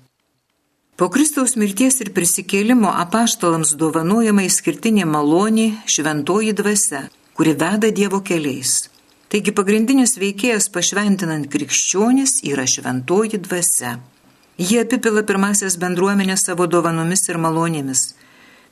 Po 0.97 1.09
Kristaus 1.11 1.57
mirties 1.59 2.01
ir 2.01 2.13
prisikėlimo 2.15 2.95
apaštalams 2.95 3.75
dovanojama 3.75 4.43
išskirtinė 4.47 5.05
malonė 5.11 5.83
šventoji 5.87 6.53
dvasia, 6.55 7.11
kuri 7.35 7.55
veda 7.59 7.91
Dievo 7.91 8.21
keliais. 8.23 8.87
Taigi 9.35 9.51
pagrindinis 9.51 10.15
veikėjas 10.15 10.71
pašventinant 10.71 11.51
krikščionis 11.51 12.39
yra 12.47 12.71
šventoji 12.71 13.43
dvasia. 13.43 13.99
Jie 14.59 14.81
apipila 14.83 15.23
pirmasias 15.23 15.77
bendruomenės 15.79 16.43
savo 16.49 16.67
dovanomis 16.67 17.29
ir 17.31 17.39
malonėmis. 17.39 18.19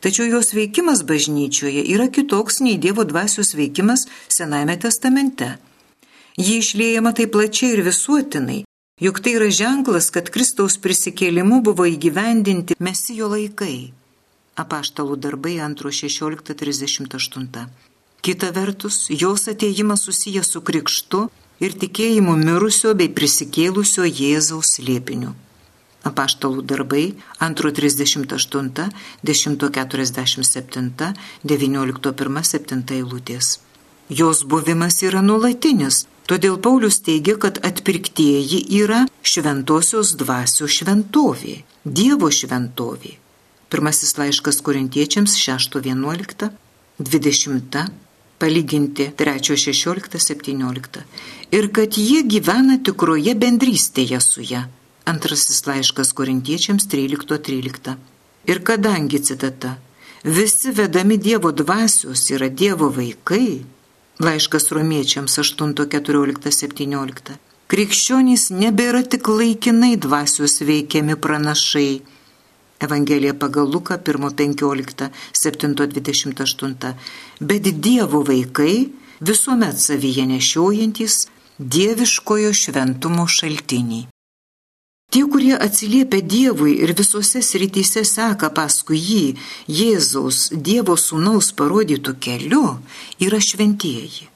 Tačiau 0.02 0.26
jos 0.26 0.50
veikimas 0.56 1.04
bažnyčioje 1.06 1.84
yra 1.94 2.08
kitoks 2.10 2.58
nei 2.60 2.76
Dievo 2.82 3.04
dvasios 3.06 3.54
veikimas 3.54 4.06
Senajame 4.28 4.76
testamente. 4.82 5.58
Ji 6.36 6.58
išliejama 6.58 7.12
taip 7.14 7.32
plačiai 7.38 7.72
ir 7.76 7.82
visuotinai, 7.86 8.64
juk 9.00 9.20
tai 9.22 9.32
yra 9.38 9.50
ženklas, 9.60 10.10
kad 10.10 10.30
Kristaus 10.34 10.74
prisikėlimu 10.82 11.62
buvo 11.70 11.86
įgyvendinti 11.86 12.74
mesijo 12.82 13.30
laikai. 13.30 13.94
Apaštalų 14.58 15.14
darbai 15.22 15.62
2.16.38. 15.62 17.66
Kita 18.26 18.50
vertus, 18.50 19.06
jos 19.10 19.48
ateimas 19.54 20.02
susijęs 20.02 20.50
su 20.50 20.60
krikštu 20.66 21.30
ir 21.62 21.70
tikėjimu 21.78 22.34
mirusio 22.42 22.90
bei 22.98 23.08
prisikėlusio 23.08 24.02
Jėzaus 24.10 24.82
liepiniu 24.82 25.45
apaštalų 26.08 26.62
darbai 26.70 27.04
2.38, 27.40 28.90
10.47, 29.26 31.12
19.1.7 31.44 32.94
eilutės. 32.98 33.58
Jos 34.08 34.44
buvimas 34.46 35.02
yra 35.02 35.22
nuolatinis, 35.22 36.04
todėl 36.30 36.60
Paulius 36.62 37.00
teigia, 37.02 37.34
kad 37.42 37.58
atpirktieji 37.66 38.62
yra 38.80 39.04
šventosios 39.22 40.14
dvasios 40.20 40.78
šventovė, 40.78 41.62
Dievo 41.86 42.30
šventovė. 42.34 43.16
Pirmasis 43.70 44.14
laiškas 44.18 44.60
korintiečiams 44.62 45.34
6.11, 45.42 46.50
20, 47.02 47.84
palyginti 48.38 49.10
3.16.17 49.18 51.02
ir 51.58 51.68
kad 51.72 51.98
jie 51.98 52.22
gyvena 52.22 52.78
tikroje 52.84 53.34
bendrystėje 53.34 54.20
su 54.22 54.46
ją 54.46 54.66
Antrasis 55.06 55.66
laiškas 55.66 56.12
korintiečiams 56.18 56.88
13.13. 56.90 57.94
Ir 58.50 58.58
kadangi 58.66 59.20
citata, 59.22 59.76
visi 60.24 60.70
vedami 60.74 61.16
Dievo 61.16 61.52
dvasios 61.52 62.24
yra 62.34 62.48
Dievo 62.48 62.88
vaikai, 62.90 63.62
laiškas 64.18 64.72
romiečiams 64.74 65.38
8.14.17. 65.42 67.36
Krikščionys 67.70 68.48
nebėra 68.50 69.04
tik 69.06 69.30
laikinai 69.30 69.94
dvasios 69.94 70.58
veikiami 70.66 71.14
pranašai. 71.22 72.02
Evangelija 72.82 73.34
pagal 73.38 73.70
Luką 73.70 74.00
1.15, 74.02 75.10
7.28. 75.38 76.92
Bet 77.40 77.70
Dievo 77.86 78.24
vaikai 78.26 78.90
visuomet 79.20 79.78
savyje 79.78 80.26
nešiojantis 80.34 81.22
dieviškojo 81.58 82.52
šventumo 82.52 83.30
šaltinį. 83.38 84.02
Tie, 85.16 85.24
kurie 85.32 85.56
atsiliepia 85.56 86.20
Dievui 86.20 86.74
ir 86.84 86.90
visose 86.92 87.40
srityse 87.40 88.02
seka 88.04 88.50
paskui 88.52 88.98
jį, 89.00 89.22
Jėzaus, 89.78 90.40
Dievo 90.66 90.92
sūnaus 91.00 91.48
parodytų 91.56 92.12
keliu, 92.20 92.74
yra 93.24 93.40
šventieji. 93.40 94.28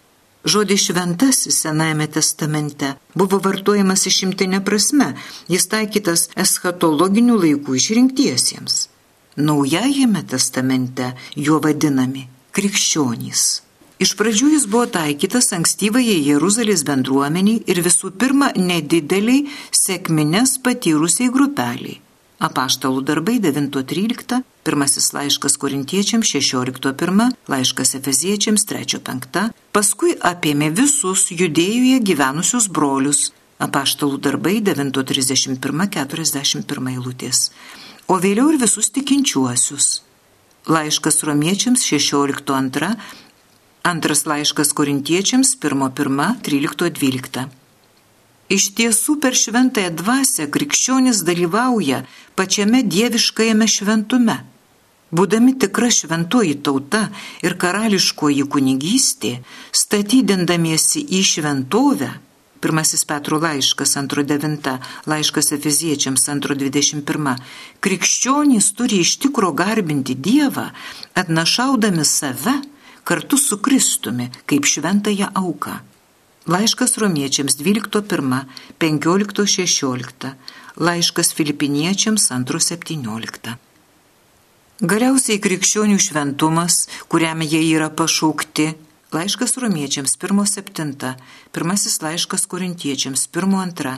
Žodis 0.48 0.86
šventasis 0.86 1.60
Senajame 1.66 2.08
testamente 2.08 2.94
buvo 3.12 3.42
vartojamas 3.44 4.06
išimtinė 4.08 4.64
prasme, 4.64 5.12
jis 5.52 5.68
taikytas 5.68 6.30
eschatologinių 6.48 7.36
laikų 7.44 7.76
išrinktiesiems. 7.76 8.86
Naujajame 9.36 10.24
testamente 10.32 11.12
juo 11.36 11.60
vadinami 11.60 12.24
krikščionys. 12.56 13.50
Iš 14.00 14.14
pradžių 14.16 14.46
jis 14.54 14.62
buvo 14.72 14.86
taikytas 14.88 15.50
ankstyvajai 15.52 16.22
Jeruzalės 16.24 16.88
bendruomeniai 16.88 17.60
ir 17.68 17.84
visų 17.84 18.08
pirma 18.16 18.48
nedideliai 18.56 19.44
sėkmines 19.76 20.56
patyrusiai 20.64 21.28
grupeliai. 21.34 22.00
Apaštalų 22.40 23.04
darbai 23.04 23.36
9.13, 23.44 24.40
pirmasis 24.64 25.12
laiškas 25.12 25.60
korintiečiams 25.60 26.24
16.1, 26.32 27.36
laiškas 27.52 27.92
efeziečiams 28.00 28.64
3.5, 28.72 29.52
paskui 29.76 30.16
apėmė 30.32 30.72
visus 30.72 31.28
judėjoje 31.36 32.00
gyvenusius 32.00 32.72
brolius. 32.72 33.36
Apaštalų 33.60 34.16
darbai 34.24 34.64
9.31.41 34.64 36.96
eilutės, 36.96 37.52
o 38.08 38.16
vėliau 38.16 38.48
ir 38.54 38.56
visus 38.64 38.88
tikinčiuosius. 38.96 40.08
Laiškas 40.72 41.20
romiečiams 41.28 41.84
16.2 41.84 43.20
Antras 43.82 44.26
laiškas 44.26 44.72
korintiečiams 44.76 45.54
1.1.13.12. 45.56 47.48
Iš 48.52 48.64
tiesų 48.76 49.14
per 49.22 49.32
šventąją 49.38 49.90
dvasę 49.96 50.44
krikščionis 50.52 51.22
dalyvauja 51.24 52.02
pačiame 52.36 52.82
dieviškajame 52.84 53.68
šventume. 53.70 54.36
Būdami 55.16 55.54
tikra 55.62 55.88
šventoji 55.90 56.58
tauta 56.66 57.08
ir 57.40 57.56
karališkoji 57.62 58.44
kunigystė, 58.52 59.40
statydindamiesi 59.72 61.00
į 61.16 61.22
šventovę, 61.30 62.10
pirmasis 62.60 63.06
Petro 63.08 63.38
laiškas 63.40 63.96
2.9, 63.96 64.76
laiškas 65.08 65.52
Efeziečiams 65.56 66.28
2.21, 66.28 67.32
krikščionys 67.80 68.74
turi 68.76 69.00
iš 69.06 69.16
tikro 69.24 69.54
garbinti 69.56 70.14
Dievą, 70.14 70.68
atnašaudami 71.16 72.04
save 72.04 72.58
kartu 73.10 73.36
su 73.38 73.58
Kristumi 73.58 74.30
kaip 74.46 74.66
šventąją 74.66 75.26
auką. 75.34 75.72
Laiškas 76.46 76.96
romiečiams 77.02 77.56
12.1, 77.58 78.44
15.16, 78.78 80.30
laiškas 80.76 81.32
filipiniečiams 81.34 82.30
2.17. 82.30 83.56
Galiausiai 84.80 85.42
krikščionių 85.42 85.98
šventumas, 86.06 86.86
kuriam 87.10 87.42
jie 87.42 87.60
yra 87.74 87.90
pašaukti, 87.90 88.70
laiškas 89.12 89.58
romiečiams 89.58 90.14
1.7, 90.14 91.14
pirmasis 91.52 92.00
laiškas 92.06 92.46
korintiečiams 92.46 93.26
1.2, 93.34 93.96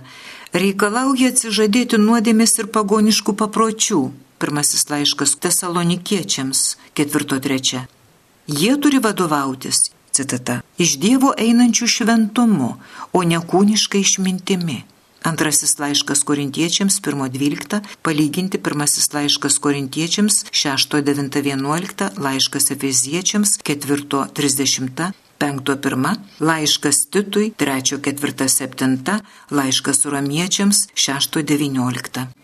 reikalauja 0.57 1.35
atsižadėti 1.37 2.01
nuodėmės 2.01 2.59
ir 2.64 2.72
pagoniškų 2.75 3.37
papročių, 3.44 4.05
pirmasis 4.40 4.88
laiškas 4.88 5.37
tesalonikiečiams 5.44 6.70
4.3. 6.96 8.02
Jie 8.46 8.76
turi 8.81 8.98
vadovautis, 8.98 9.92
citata, 10.11 10.61
iš 10.78 10.96
Dievo 10.98 11.31
einančių 11.38 11.87
šventumu, 11.87 12.72
o 13.14 13.22
ne 13.22 13.38
kūniškai 13.38 14.02
išmintimi. 14.02 14.83
Antrasis 15.22 15.76
laiškas 15.78 16.24
korintiečiams 16.26 16.98
1.12, 16.98 17.78
palyginti 18.02 18.59
pirmasis 18.59 19.12
laiškas 19.14 19.61
korintiečiams 19.62 20.40
6.9.11, 20.50 22.18
laiškas 22.18 22.70
efeziečiams 22.74 23.55
4.30, 23.62 25.14
5.1, 25.38 26.12
laiškas 26.42 27.02
Titui 27.14 27.52
3.4.7, 27.59 29.18
laiškas 29.55 30.07
romiečiams 30.11 30.88
6.19. 30.98 32.41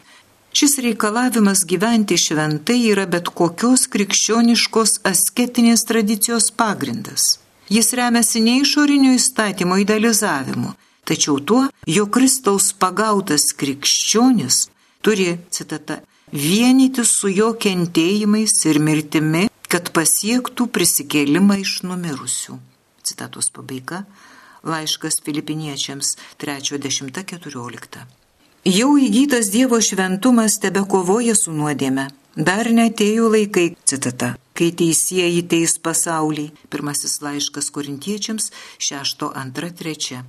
Šis 0.53 0.79
reikalavimas 0.85 1.65
gyventi 1.69 2.17
šventai 2.19 2.81
yra 2.93 3.05
bet 3.07 3.29
kokios 3.41 3.87
krikščioniškos 3.93 5.01
asketinės 5.07 5.85
tradicijos 5.89 6.51
pagrindas. 6.51 7.37
Jis 7.69 7.93
remiasi 7.99 8.41
ne 8.41 8.59
išorinio 8.63 9.13
įstatymo 9.19 9.77
idealizavimu, 9.85 10.73
tačiau 11.05 11.37
tuo, 11.41 11.67
jo 11.87 12.09
Kristaus 12.09 12.73
pagautas 12.73 13.53
krikščionis 13.53 14.67
turi, 15.01 15.39
citata, 15.51 16.01
vienyti 16.33 17.05
su 17.05 17.31
jo 17.33 17.53
kentėjimais 17.65 18.57
ir 18.69 18.81
mirtimi, 18.83 19.47
kad 19.69 19.93
pasiektų 19.97 20.69
prisikėlimą 20.75 21.61
iš 21.63 21.83
numirusių. 21.89 22.59
Citatos 23.05 23.53
pabaiga. 23.55 24.05
Laiškas 24.69 25.21
filipiniečiams 25.25 26.17
3.10.14. 26.43 28.18
Jau 28.67 28.97
įgytas 28.99 29.53
Dievo 29.55 29.79
šventumas 29.81 30.59
tebe 30.59 30.83
kovoja 30.83 31.37
su 31.39 31.53
nuodėme. 31.55 32.09
Dar 32.35 32.67
netėjo 32.67 33.29
laikai, 33.31 33.77
citata, 33.87 34.35
kai 34.53 34.73
teisėjai 34.75 35.45
teis 35.47 35.79
pasaulį. 35.79 36.51
Pirmasis 36.71 37.21
laiškas 37.23 37.71
korintiečiams 37.71 38.51
6.2.3. 38.83 40.23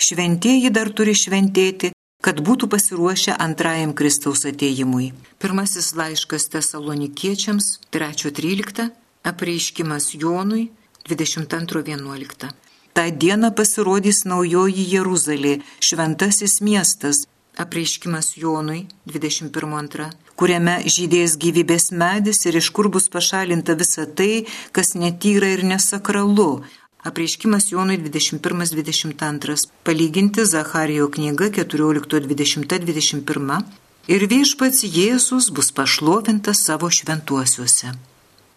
Šventieji 0.00 0.70
dar 0.72 0.88
turi 0.90 1.12
šventėti, 1.14 1.92
kad 2.24 2.40
būtų 2.40 2.68
pasiruošę 2.72 3.36
antrajam 3.36 3.92
Kristaus 3.92 4.46
ateimui. 4.48 5.12
Pirmasis 5.38 5.92
laiškas 5.94 6.48
tesalonikiečiams 6.48 7.68
3.13, 7.92 8.88
apreiškimas 9.24 10.14
Jonui 10.16 10.70
22.11. 11.08 12.48
Ta 12.94 13.04
diena 13.10 13.50
pasirodys 13.52 14.24
naujoji 14.24 14.84
Jeruzalė, 14.94 15.60
šventasis 15.82 16.60
miestas, 16.62 17.24
apreiškimas 17.56 18.36
Jonui 18.36 18.86
21.2, 19.06 20.10
kuriame 20.38 20.82
žydės 20.90 21.36
gyvybės 21.40 21.92
medis 21.92 22.46
ir 22.48 22.56
iš 22.60 22.70
kur 22.74 22.88
bus 22.88 23.08
pašalinta 23.12 23.74
visa 23.78 24.06
tai, 24.06 24.46
kas 24.72 24.94
netyra 24.94 25.46
ir 25.54 25.64
nesakralu. 25.66 26.62
Apreiškimas 27.04 27.72
Jonui 27.72 27.98
21.22, 28.00 29.68
palyginti 29.84 30.44
Zacharijo 30.48 31.10
knyga 31.12 31.44
14.20.21 31.52 33.62
ir 34.08 34.26
viešpats 34.32 34.84
Jėzus 34.88 35.52
bus 35.52 35.68
pašlovintas 35.76 36.64
savo 36.64 36.88
šventuosiuose. 36.90 37.92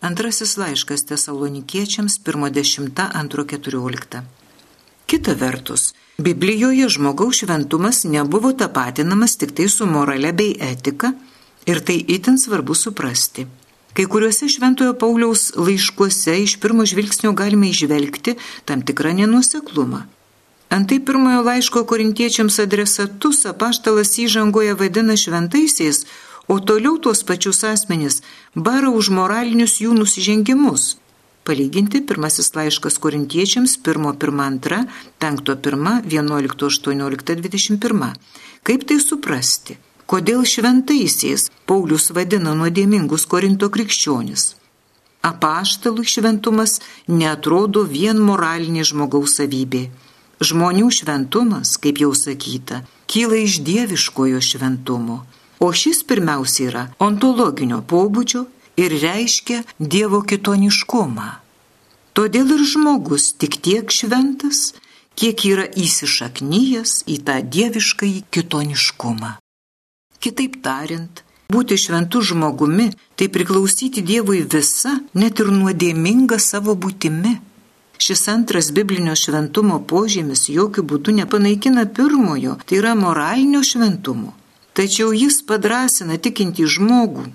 Antrasis 0.08 0.56
laiškas 0.62 1.02
tesalonikiečiams 1.10 2.16
1.10.2.14. 2.24 4.47
Kita 5.08 5.34
vertus, 5.40 5.94
Biblijoje 6.18 6.90
žmogaus 6.90 7.38
šventumas 7.40 8.04
nebuvo 8.04 8.52
tapatinamas 8.54 9.38
tik 9.38 9.54
tai 9.56 9.70
su 9.70 9.86
morale 9.86 10.34
bei 10.34 10.56
etika 10.60 11.14
ir 11.66 11.80
tai 11.80 11.96
itin 12.08 12.36
svarbu 12.38 12.76
suprasti. 12.76 13.46
Kai 13.94 14.06
kuriuose 14.06 14.50
Šventojo 14.50 14.94
Pauliaus 14.94 15.54
laiškuose 15.56 16.36
iš 16.44 16.58
pirmo 16.60 16.86
žvilgsnio 16.86 17.32
galime 17.32 17.70
išvelgti 17.70 18.36
tam 18.66 18.82
tikrą 18.82 19.14
nenuseklumą. 19.22 20.04
Antai 20.70 21.00
pirmojo 21.00 21.42
laiško 21.42 21.86
korintiečiams 21.88 22.60
adresatus 22.60 23.46
apaštalas 23.46 24.12
įžangoje 24.20 24.76
vadina 24.76 25.16
šventaisiais, 25.16 26.04
o 26.48 26.60
toliau 26.60 26.98
tuos 27.00 27.24
pačius 27.24 27.64
asmenys 27.64 28.22
bara 28.56 28.92
už 28.92 29.10
moralinius 29.10 29.80
jų 29.80 29.96
nusižengimus. 30.04 30.98
Palyginti 31.48 32.02
pirmasis 32.04 32.52
laiškas 32.56 32.98
korintiečiams 33.00 33.80
1.1.2, 33.80 34.86
5.1, 35.20 36.02
11.18.21. 36.04 38.14
Kaip 38.68 38.84
tai 38.90 39.00
suprasti? 39.00 39.78
Kodėl 40.12 40.44
šventaisiais 40.44 41.48
Paulius 41.68 42.12
vadina 42.16 42.54
nuodėmingus 42.56 43.26
Korinto 43.32 43.70
krikščionis? 43.72 44.56
Apaštalų 45.28 46.04
šventumas 46.04 46.82
netrodo 47.08 47.84
vien 47.96 48.20
moralinė 48.20 48.84
žmogaus 48.92 49.32
savybė. 49.40 49.84
Žmonių 50.44 50.88
šventumas, 51.00 51.78
kaip 51.80 51.96
jau 52.04 52.12
sakyta, 52.16 52.84
kyla 53.08 53.40
iš 53.48 53.64
dieviškojo 53.64 54.40
šventumo, 54.44 55.24
o 55.64 55.72
šis 55.72 56.04
pirmiausia 56.04 56.68
yra 56.68 56.84
ontologinio 57.08 57.80
pobūdžio 57.88 58.57
ir 58.78 58.94
reiškia 59.02 59.64
Dievo 59.80 60.22
kitoniškumą. 60.22 61.30
Todėl 62.18 62.54
ir 62.56 62.64
žmogus 62.66 63.34
tik 63.42 63.60
tiek 63.66 63.92
šventas, 63.94 64.74
kiek 65.18 65.44
yra 65.50 65.66
įsišaknyjas 65.84 67.04
į 67.10 67.18
tą 67.28 67.38
dieviškąjį 67.56 68.22
kitoniškumą. 68.34 69.32
Kitaip 70.22 70.60
tariant, 70.66 71.22
būti 71.54 71.78
šventu 71.78 72.22
žmogumi 72.30 72.88
tai 73.18 73.30
priklausyti 73.34 74.02
Dievui 74.02 74.42
visa, 74.54 74.98
net 75.14 75.42
ir 75.42 75.54
nuodėminga 75.54 76.40
savo 76.42 76.74
būtimi. 76.74 77.38
Šis 78.02 78.28
antras 78.34 78.70
biblinio 78.74 79.16
šventumo 79.18 79.80
požymis 79.90 80.50
jokių 80.54 80.84
būdų 80.90 81.18
nepanaikina 81.22 81.86
pirmojo, 81.98 82.58
tai 82.66 82.82
yra 82.82 82.94
moralinio 82.98 83.64
šventumo. 83.66 84.36
Tačiau 84.78 85.14
jis 85.18 85.42
padrasina 85.46 86.18
tikinti 86.22 86.66
žmogų 86.70 87.26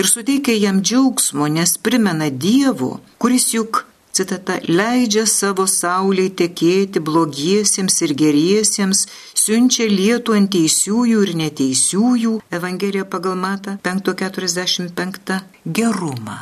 ir 0.00 0.08
suteikia 0.08 0.56
jam 0.56 0.80
džiaugsmo, 0.80 1.46
nes 1.56 1.76
primena 1.84 2.30
Dievo, 2.44 2.92
kuris 3.20 3.50
juk, 3.54 3.84
citata, 4.16 4.56
leidžia 4.78 5.26
savo 5.28 5.66
sauliai 5.68 6.30
tekėti 6.42 7.02
blogiesiems 7.08 8.00
ir 8.06 8.14
geriesiems, 8.22 9.04
siunčia 9.42 9.88
lietų 9.90 10.38
ant 10.38 10.52
teisiųjų 10.56 11.26
ir 11.26 11.34
neteisiųjų, 11.42 12.38
Evangelija 12.60 13.04
pagal 13.16 13.36
Mata 13.44 13.76
5.45, 13.84 15.42
gerumą. 15.80 16.40